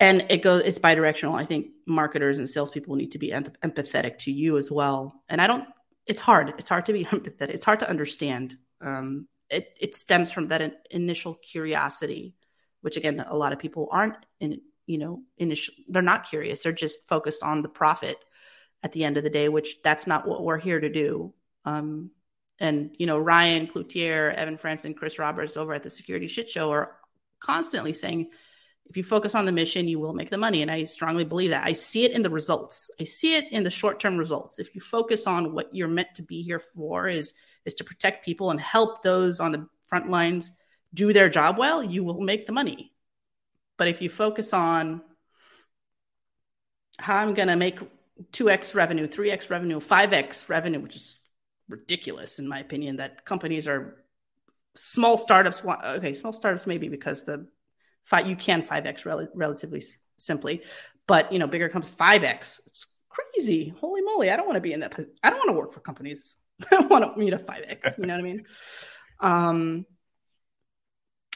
And 0.00 0.24
it 0.30 0.38
goes 0.38 0.62
it's 0.64 0.78
bidirectional. 0.78 1.38
I 1.38 1.44
think 1.44 1.72
marketers 1.86 2.38
and 2.38 2.48
salespeople 2.48 2.96
need 2.96 3.12
to 3.12 3.18
be 3.18 3.32
empathetic 3.32 4.16
to 4.20 4.32
you 4.32 4.56
as 4.56 4.70
well. 4.70 5.22
And 5.28 5.42
I 5.42 5.46
don't. 5.46 5.64
It's 6.06 6.22
hard. 6.22 6.54
It's 6.56 6.70
hard 6.70 6.86
to 6.86 6.94
be 6.94 7.04
empathetic. 7.14 7.50
It's 7.50 7.66
hard 7.66 7.80
to 7.80 7.90
understand. 7.90 8.56
Um, 8.80 9.28
it 9.50 9.76
it 9.78 9.94
stems 9.94 10.30
from 10.30 10.48
that 10.48 10.84
initial 10.90 11.34
curiosity, 11.34 12.34
which 12.80 12.96
again 12.96 13.22
a 13.28 13.36
lot 13.36 13.52
of 13.52 13.58
people 13.58 13.90
aren't 13.92 14.16
in. 14.40 14.62
You 14.86 14.98
know, 14.98 15.22
initial 15.36 15.74
they're 15.86 16.00
not 16.00 16.30
curious. 16.30 16.60
They're 16.60 16.72
just 16.72 17.06
focused 17.08 17.42
on 17.42 17.60
the 17.60 17.68
profit 17.68 18.16
at 18.86 18.92
the 18.92 19.02
end 19.02 19.16
of 19.16 19.24
the 19.24 19.30
day, 19.30 19.48
which 19.48 19.82
that's 19.82 20.06
not 20.06 20.28
what 20.28 20.44
we're 20.44 20.60
here 20.60 20.78
to 20.78 20.88
do. 20.88 21.34
Um, 21.64 22.12
and 22.60 22.94
you 23.00 23.06
know, 23.06 23.18
Ryan 23.18 23.66
Cloutier, 23.66 24.32
Evan 24.32 24.58
Francen, 24.58 24.94
Chris 24.94 25.18
Roberts 25.18 25.56
over 25.56 25.74
at 25.74 25.82
the 25.82 25.90
Security 25.90 26.28
Shit 26.28 26.48
Show 26.48 26.70
are 26.70 26.92
constantly 27.40 27.92
saying, 27.92 28.30
if 28.88 28.96
you 28.96 29.02
focus 29.02 29.34
on 29.34 29.44
the 29.44 29.50
mission, 29.50 29.88
you 29.88 29.98
will 29.98 30.12
make 30.12 30.30
the 30.30 30.38
money. 30.38 30.62
And 30.62 30.70
I 30.70 30.84
strongly 30.84 31.24
believe 31.24 31.50
that. 31.50 31.66
I 31.66 31.72
see 31.72 32.04
it 32.04 32.12
in 32.12 32.22
the 32.22 32.30
results. 32.30 32.88
I 33.00 33.02
see 33.02 33.34
it 33.34 33.50
in 33.50 33.64
the 33.64 33.70
short-term 33.70 34.16
results. 34.18 34.60
If 34.60 34.72
you 34.76 34.80
focus 34.80 35.26
on 35.26 35.52
what 35.52 35.74
you're 35.74 35.88
meant 35.88 36.14
to 36.14 36.22
be 36.22 36.42
here 36.42 36.60
for 36.60 37.08
is 37.08 37.34
is 37.64 37.74
to 37.74 37.84
protect 37.84 38.24
people 38.24 38.52
and 38.52 38.60
help 38.60 39.02
those 39.02 39.40
on 39.40 39.50
the 39.50 39.66
front 39.88 40.08
lines 40.08 40.52
do 40.94 41.12
their 41.12 41.28
job 41.28 41.58
well, 41.58 41.82
you 41.82 42.04
will 42.04 42.20
make 42.20 42.46
the 42.46 42.52
money. 42.52 42.92
But 43.76 43.88
if 43.88 44.00
you 44.00 44.08
focus 44.08 44.54
on 44.54 45.02
how 47.00 47.16
I'm 47.16 47.34
going 47.34 47.48
to 47.48 47.56
make 47.56 47.80
2x 48.32 48.74
revenue, 48.74 49.06
3x 49.06 49.50
revenue, 49.50 49.80
5x 49.80 50.48
revenue, 50.48 50.80
which 50.80 50.96
is 50.96 51.18
ridiculous 51.68 52.38
in 52.38 52.48
my 52.48 52.60
opinion 52.60 52.96
that 52.96 53.24
companies 53.24 53.66
are 53.66 54.04
small 54.74 55.16
startups 55.16 55.64
want 55.64 55.84
okay, 55.84 56.14
small 56.14 56.32
startups 56.32 56.66
maybe 56.66 56.88
because 56.88 57.24
the 57.24 57.46
five 58.04 58.26
you 58.26 58.36
can 58.36 58.62
5x 58.62 59.04
rel- 59.04 59.28
relatively 59.34 59.82
simply, 60.16 60.62
but 61.06 61.32
you 61.32 61.38
know, 61.38 61.46
bigger 61.46 61.68
companies 61.68 61.96
5x. 61.96 62.60
It's 62.66 62.86
crazy. 63.08 63.74
Holy 63.80 64.02
moly, 64.02 64.30
I 64.30 64.36
don't 64.36 64.46
want 64.46 64.56
to 64.56 64.60
be 64.60 64.72
in 64.72 64.80
that 64.80 64.94
I 65.22 65.30
don't 65.30 65.38
want 65.38 65.50
to 65.50 65.56
work 65.56 65.72
for 65.72 65.80
companies. 65.80 66.36
I 66.70 66.76
don't 66.76 66.90
want 66.90 67.04
to 67.04 67.18
meet 67.18 67.32
a 67.32 67.38
5x, 67.38 67.98
you 67.98 68.06
know 68.06 68.14
what 68.14 68.20
I 68.20 68.22
mean? 68.22 68.44
Um 69.18 69.86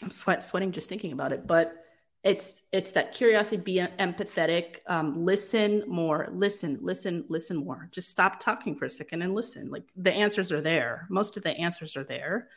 I'm 0.02 0.10
sweat 0.10 0.42
sweating 0.42 0.72
just 0.72 0.90
thinking 0.90 1.12
about 1.12 1.32
it, 1.32 1.46
but 1.46 1.74
it's 2.22 2.64
it's 2.70 2.92
that 2.92 3.14
curiosity 3.14 3.62
be 3.62 3.86
empathetic 3.98 4.76
um, 4.86 5.24
listen 5.24 5.84
more 5.86 6.28
listen 6.30 6.78
listen 6.82 7.24
listen 7.28 7.56
more. 7.56 7.88
Just 7.92 8.10
stop 8.10 8.38
talking 8.38 8.76
for 8.76 8.84
a 8.84 8.90
second 8.90 9.22
and 9.22 9.34
listen. 9.34 9.70
Like 9.70 9.84
the 9.96 10.12
answers 10.12 10.52
are 10.52 10.60
there. 10.60 11.06
Most 11.08 11.36
of 11.36 11.42
the 11.42 11.56
answers 11.56 11.96
are 11.96 12.04
there. 12.04 12.48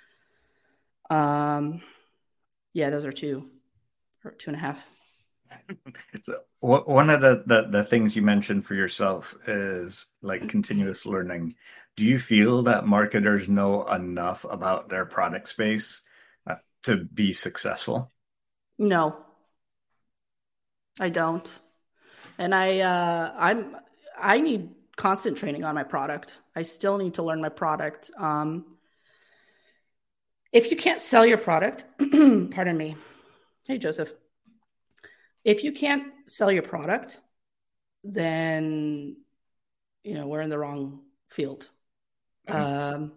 Um 1.10 1.82
yeah 2.74 2.90
those 2.90 3.06
are 3.06 3.14
two 3.14 3.50
or 4.26 4.32
two 4.32 4.50
and 4.52 4.58
a 4.58 4.60
half. 4.60 4.86
So, 6.24 6.40
one 6.62 7.10
of 7.10 7.22
the, 7.22 7.44
the 7.46 7.68
the 7.70 7.84
things 7.84 8.16
you 8.16 8.22
mentioned 8.22 8.66
for 8.66 8.74
yourself 8.74 9.36
is 9.48 10.08
like 10.22 10.48
continuous 10.48 11.06
learning. 11.06 11.56
Do 11.96 12.06
you 12.06 12.18
feel 12.18 12.64
that 12.64 12.88
marketers 12.88 13.50
know 13.50 13.86
enough 13.88 14.46
about 14.50 14.90
their 14.90 15.06
product 15.06 15.50
space 15.50 16.02
uh, 16.48 16.56
to 16.84 16.98
be 16.98 17.34
successful? 17.34 18.12
No 18.80 19.24
I 21.00 21.10
don't. 21.10 21.60
And 22.38 22.54
I 22.54 22.80
uh 22.80 23.34
I'm 23.38 23.78
I 24.20 24.40
need 24.40 24.70
constant 24.96 25.38
training 25.38 25.64
on 25.64 25.76
my 25.76 25.84
product. 25.84 26.38
I 26.56 26.62
still 26.64 26.98
need 26.98 27.16
to 27.16 27.24
learn 27.24 27.42
my 27.42 27.50
product. 27.50 28.12
Um 28.18 28.66
if 30.52 30.70
you 30.70 30.78
can't 30.78 31.02
sell 31.02 31.26
your 31.26 31.40
product, 31.40 31.84
pardon 31.98 32.78
me. 32.78 32.96
Hey, 33.68 33.80
Joseph. 33.80 34.14
If 35.44 35.64
you 35.64 35.72
can't 35.72 36.14
sell 36.28 36.52
your 36.52 36.62
product, 36.62 37.18
then 38.04 39.18
you 40.04 40.14
know 40.14 40.28
we're 40.28 40.42
in 40.42 40.50
the 40.50 40.60
wrong 40.60 41.02
field. 41.30 41.70
Mm-hmm. 42.48 42.96
Um, 42.96 43.12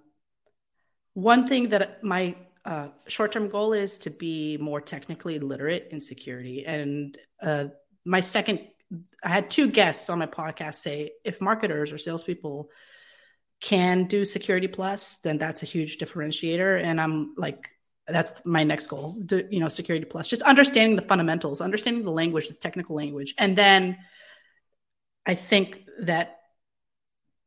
one 1.14 1.46
thing 1.46 1.70
that 1.70 2.02
my 2.02 2.36
uh, 2.66 2.88
short-term 3.06 3.48
goal 3.48 3.72
is 3.72 3.98
to 3.98 4.10
be 4.10 4.58
more 4.58 4.80
technically 4.80 5.38
literate 5.38 5.88
in 5.92 6.00
security, 6.00 6.66
and 6.66 7.16
uh, 7.40 7.66
my 8.04 8.20
second, 8.20 8.60
I 9.22 9.28
had 9.28 9.50
two 9.50 9.70
guests 9.70 10.10
on 10.10 10.18
my 10.18 10.26
podcast 10.26 10.76
say 10.76 11.12
if 11.24 11.40
marketers 11.40 11.92
or 11.92 11.98
salespeople 11.98 12.70
can 13.60 14.04
do 14.04 14.24
security 14.24 14.68
plus, 14.68 15.18
then 15.18 15.38
that's 15.38 15.62
a 15.62 15.66
huge 15.66 15.98
differentiator. 15.98 16.82
And 16.82 17.00
I'm 17.00 17.34
like, 17.36 17.68
that's 18.06 18.44
my 18.44 18.62
next 18.62 18.86
goal, 18.86 19.18
do, 19.24 19.48
you 19.50 19.58
know, 19.58 19.68
security 19.68 20.04
plus, 20.04 20.28
just 20.28 20.42
understanding 20.42 20.94
the 20.94 21.02
fundamentals, 21.02 21.60
understanding 21.60 22.04
the 22.04 22.12
language, 22.12 22.48
the 22.48 22.54
technical 22.54 22.94
language. 22.94 23.34
And 23.38 23.56
then 23.56 23.96
I 25.24 25.34
think 25.34 25.84
that 26.02 26.36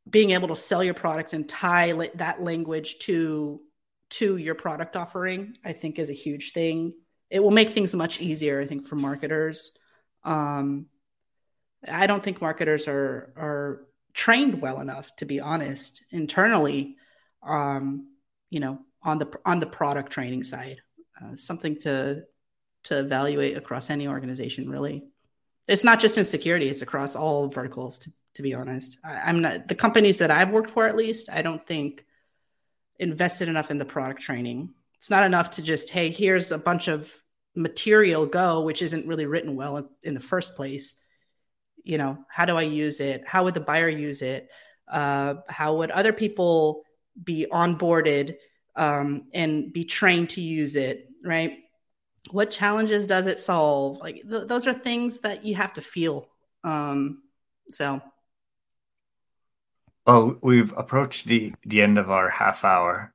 being 0.09 0.31
able 0.31 0.49
to 0.49 0.55
sell 0.55 0.83
your 0.83 0.95
product 0.95 1.33
and 1.33 1.47
tie 1.47 1.93
that 2.15 2.43
language 2.43 2.99
to 2.99 3.61
to 4.09 4.37
your 4.37 4.55
product 4.55 4.95
offering, 4.95 5.55
I 5.63 5.73
think 5.73 5.99
is 5.99 6.09
a 6.09 6.13
huge 6.13 6.53
thing. 6.53 6.93
It 7.29 7.41
will 7.41 7.51
make 7.51 7.69
things 7.69 7.93
much 7.93 8.21
easier, 8.21 8.61
I 8.61 8.65
think, 8.65 8.87
for 8.87 8.95
marketers. 8.95 9.77
Um, 10.23 10.87
I 11.87 12.07
don't 12.07 12.23
think 12.23 12.41
marketers 12.41 12.87
are 12.87 13.33
are 13.37 13.87
trained 14.13 14.61
well 14.61 14.79
enough 14.79 15.15
to 15.17 15.25
be 15.25 15.39
honest 15.39 16.03
internally 16.11 16.97
um, 17.43 18.07
you 18.49 18.59
know 18.59 18.79
on 19.03 19.17
the 19.19 19.31
on 19.45 19.59
the 19.59 19.65
product 19.65 20.11
training 20.11 20.43
side 20.43 20.81
uh, 21.21 21.35
something 21.35 21.79
to 21.79 22.23
to 22.83 22.99
evaluate 22.99 23.57
across 23.57 23.89
any 23.89 24.07
organization 24.07 24.69
really 24.69 25.03
it's 25.67 25.83
not 25.83 25.99
just 25.99 26.17
in 26.17 26.25
security 26.25 26.67
it's 26.67 26.81
across 26.81 27.15
all 27.15 27.47
verticals 27.47 27.99
to, 27.99 28.11
to 28.33 28.41
be 28.41 28.53
honest 28.53 28.97
I, 29.03 29.13
i'm 29.19 29.41
not 29.41 29.67
the 29.67 29.75
companies 29.75 30.17
that 30.17 30.31
i've 30.31 30.49
worked 30.49 30.71
for 30.71 30.85
at 30.85 30.97
least 30.97 31.29
i 31.31 31.41
don't 31.41 31.65
think 31.65 32.05
invested 32.99 33.47
enough 33.47 33.71
in 33.71 33.77
the 33.77 33.85
product 33.85 34.21
training. 34.21 34.73
It's 34.95 35.09
not 35.09 35.23
enough 35.23 35.51
to 35.51 35.61
just 35.61 35.89
hey 35.89 36.09
here's 36.09 36.51
a 36.51 36.57
bunch 36.57 36.87
of 36.87 37.11
material 37.55 38.25
go 38.25 38.61
which 38.61 38.81
isn't 38.81 39.07
really 39.07 39.25
written 39.25 39.55
well 39.55 39.77
in, 39.77 39.89
in 40.03 40.13
the 40.13 40.19
first 40.19 40.55
place. 40.55 40.93
You 41.83 41.97
know 41.97 42.25
how 42.29 42.45
do 42.45 42.57
i 42.57 42.63
use 42.63 42.99
it? 42.99 43.23
How 43.25 43.43
would 43.45 43.53
the 43.53 43.61
buyer 43.61 43.89
use 43.89 44.21
it? 44.21 44.49
Uh, 44.87 45.35
how 45.47 45.77
would 45.77 45.91
other 45.91 46.13
people 46.13 46.83
be 47.23 47.45
onboarded 47.51 48.35
um, 48.75 49.27
and 49.33 49.71
be 49.71 49.85
trained 49.85 50.29
to 50.29 50.41
use 50.41 50.75
it 50.75 51.07
right? 51.23 51.57
What 52.31 52.51
challenges 52.51 53.07
does 53.07 53.27
it 53.27 53.39
solve? 53.39 53.97
Like 53.97 54.21
th- 54.29 54.47
those 54.47 54.67
are 54.67 54.73
things 54.73 55.19
that 55.19 55.43
you 55.43 55.55
have 55.55 55.73
to 55.73 55.81
feel 55.81 56.27
um, 56.63 57.23
so 57.69 58.01
well 60.09 60.35
we've 60.41 60.73
approached 60.75 61.25
the 61.25 61.53
the 61.65 61.83
end 61.83 61.99
of 61.99 62.09
our 62.09 62.29
half 62.29 62.65
hour 62.65 63.13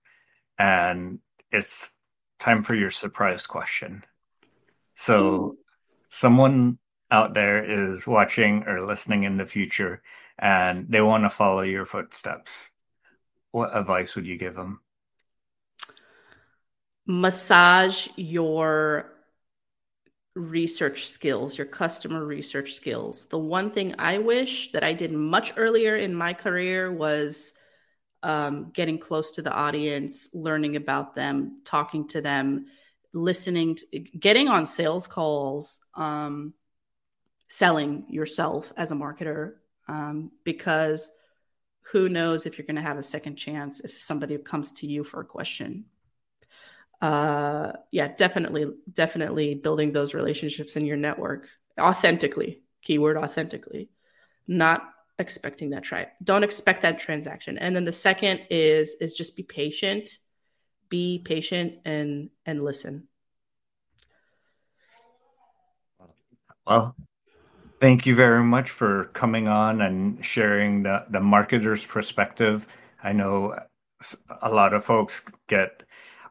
and 0.58 1.18
it's 1.50 1.90
time 2.38 2.62
for 2.62 2.74
your 2.74 2.92
surprise 2.92 3.46
question. 3.46 4.04
So 4.94 5.56
someone 6.08 6.78
out 7.10 7.34
there 7.34 7.90
is 7.90 8.06
watching 8.06 8.64
or 8.68 8.86
listening 8.86 9.24
in 9.24 9.36
the 9.36 9.46
future 9.46 10.02
and 10.38 10.86
they 10.88 11.00
want 11.00 11.24
to 11.24 11.30
follow 11.30 11.62
your 11.62 11.84
footsteps, 11.84 12.52
what 13.50 13.76
advice 13.76 14.14
would 14.14 14.26
you 14.26 14.36
give 14.36 14.54
them? 14.54 14.80
Massage 17.06 18.08
your 18.16 19.13
research 20.34 21.08
skills, 21.08 21.56
your 21.56 21.66
customer 21.66 22.24
research 22.24 22.74
skills. 22.74 23.26
The 23.26 23.38
one 23.38 23.70
thing 23.70 23.94
I 23.98 24.18
wish 24.18 24.72
that 24.72 24.82
I 24.82 24.92
did 24.92 25.12
much 25.12 25.52
earlier 25.56 25.96
in 25.96 26.14
my 26.14 26.34
career 26.34 26.92
was 26.92 27.52
um, 28.22 28.70
getting 28.72 28.98
close 28.98 29.32
to 29.32 29.42
the 29.42 29.52
audience, 29.52 30.34
learning 30.34 30.76
about 30.76 31.14
them, 31.14 31.60
talking 31.64 32.08
to 32.08 32.20
them, 32.20 32.66
listening, 33.12 33.76
to, 33.76 33.98
getting 33.98 34.48
on 34.48 34.66
sales 34.66 35.06
calls. 35.06 35.78
Um, 35.94 36.54
selling 37.54 38.04
yourself 38.08 38.72
as 38.76 38.90
a 38.90 38.96
marketer 38.96 39.54
um, 39.86 40.32
because 40.42 41.08
who 41.92 42.08
knows 42.08 42.46
if 42.46 42.58
you're 42.58 42.66
going 42.66 42.74
to 42.76 42.82
have 42.82 42.98
a 42.98 43.02
second 43.02 43.36
chance 43.36 43.80
if 43.80 44.02
somebody 44.02 44.36
comes 44.38 44.72
to 44.72 44.88
you 44.88 45.04
for 45.04 45.20
a 45.20 45.24
question 45.24 45.84
uh, 47.04 47.72
yeah 47.90 48.08
definitely 48.08 48.66
definitely 48.90 49.54
building 49.54 49.92
those 49.92 50.14
relationships 50.14 50.74
in 50.74 50.86
your 50.86 50.96
network 50.96 51.48
authentically 51.78 52.62
keyword 52.80 53.18
authentically 53.18 53.90
not 54.46 54.82
expecting 55.18 55.70
that 55.70 55.82
try 55.82 56.06
don't 56.22 56.44
expect 56.44 56.80
that 56.82 56.98
transaction 56.98 57.58
and 57.58 57.76
then 57.76 57.84
the 57.84 57.92
second 57.92 58.40
is 58.48 58.96
is 59.02 59.12
just 59.12 59.36
be 59.36 59.42
patient 59.42 60.18
be 60.88 61.20
patient 61.22 61.74
and 61.84 62.30
and 62.46 62.64
listen 62.64 63.06
well 66.66 66.96
Thank 67.80 68.06
you 68.06 68.14
very 68.14 68.42
much 68.42 68.70
for 68.70 69.10
coming 69.12 69.46
on 69.46 69.82
and 69.82 70.24
sharing 70.24 70.84
the, 70.84 71.04
the 71.10 71.18
marketer's 71.18 71.84
perspective. 71.84 72.66
I 73.02 73.12
know 73.12 73.58
a 74.40 74.48
lot 74.48 74.72
of 74.72 74.86
folks 74.86 75.22
get 75.48 75.82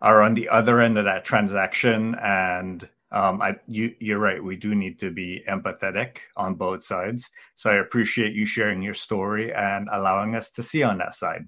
are 0.04 0.22
on 0.22 0.36
the 0.36 0.50
other 0.50 0.82
end 0.82 0.98
of 0.98 1.06
that 1.06 1.26
transaction, 1.26 2.16
and 2.22 2.88
um, 3.14 3.42
I, 3.42 3.56
you, 3.68 3.96
you're 4.00 4.20
right. 4.20 4.44
We 4.44 4.58
do 4.58 4.76
need 4.76 5.00
to 5.00 5.12
be 5.12 5.44
empathetic 5.50 6.18
on 6.36 6.56
both 6.56 6.84
sides. 6.84 7.30
So 7.56 7.70
I 7.70 7.76
appreciate 7.76 8.34
you 8.34 8.46
sharing 8.46 8.82
your 8.82 8.96
story 8.96 9.54
and 9.54 9.88
allowing 9.92 10.36
us 10.36 10.50
to 10.52 10.64
see 10.64 10.84
on 10.84 10.98
that 10.98 11.14
side. 11.14 11.48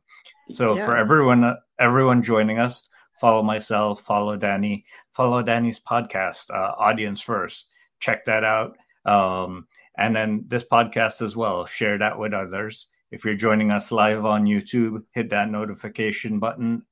So 0.53 0.75
yeah. 0.75 0.85
for 0.85 0.95
everyone, 0.95 1.57
everyone 1.79 2.23
joining 2.23 2.59
us, 2.59 2.87
follow 3.19 3.43
myself, 3.43 4.01
follow 4.01 4.37
Dani, 4.37 4.85
follow 5.11 5.43
Dani's 5.43 5.79
podcast, 5.79 6.49
uh, 6.49 6.75
Audience 6.77 7.19
First. 7.19 7.69
Check 7.99 8.25
that 8.25 8.43
out. 8.43 8.77
Um, 9.05 9.67
and 9.97 10.15
then 10.15 10.45
this 10.47 10.63
podcast 10.63 11.21
as 11.21 11.35
well. 11.35 11.65
Share 11.65 11.97
that 11.97 12.17
with 12.17 12.33
others. 12.33 12.87
If 13.11 13.25
you're 13.25 13.35
joining 13.35 13.71
us 13.71 13.91
live 13.91 14.25
on 14.25 14.45
YouTube, 14.45 15.03
hit 15.11 15.29
that 15.31 15.49
notification 15.49 16.39
button, 16.39 16.83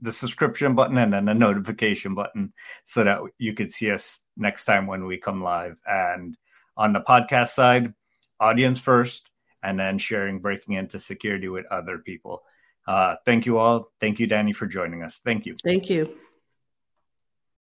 the 0.00 0.12
subscription 0.12 0.74
button, 0.74 0.98
and 0.98 1.12
then 1.12 1.24
the 1.24 1.34
notification 1.34 2.14
button 2.14 2.52
so 2.84 3.04
that 3.04 3.20
you 3.38 3.54
could 3.54 3.72
see 3.72 3.90
us 3.90 4.20
next 4.36 4.64
time 4.64 4.86
when 4.86 5.06
we 5.06 5.18
come 5.18 5.42
live. 5.42 5.80
And 5.86 6.36
on 6.76 6.92
the 6.92 7.00
podcast 7.00 7.50
side, 7.50 7.92
audience 8.40 8.80
first, 8.80 9.30
and 9.62 9.78
then 9.78 9.98
sharing 9.98 10.38
breaking 10.38 10.74
into 10.74 10.98
security 11.00 11.48
with 11.48 11.66
other 11.70 11.98
people. 11.98 12.42
Uh, 12.86 13.16
thank 13.26 13.44
you 13.44 13.58
all. 13.58 13.88
Thank 14.00 14.18
you, 14.20 14.26
Dani, 14.26 14.54
for 14.54 14.66
joining 14.66 15.02
us. 15.02 15.20
Thank 15.22 15.44
you. 15.44 15.56
Thank 15.62 15.90
you. 15.90 16.16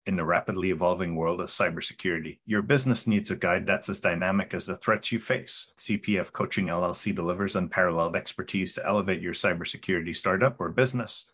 In 0.06 0.16
the 0.16 0.24
rapidly 0.24 0.68
evolving 0.68 1.16
world 1.16 1.40
of 1.40 1.48
cybersecurity, 1.48 2.40
your 2.44 2.60
business 2.60 3.06
needs 3.06 3.30
a 3.30 3.36
guide 3.36 3.66
that's 3.66 3.88
as 3.88 4.00
dynamic 4.00 4.52
as 4.52 4.66
the 4.66 4.76
threats 4.76 5.12
you 5.12 5.18
face. 5.18 5.68
CPF 5.78 6.30
Coaching 6.30 6.66
LLC 6.66 7.14
delivers 7.14 7.56
unparalleled 7.56 8.14
expertise 8.14 8.74
to 8.74 8.86
elevate 8.86 9.22
your 9.22 9.32
cybersecurity 9.32 10.14
startup 10.14 10.60
or 10.60 10.68
business 10.68 11.24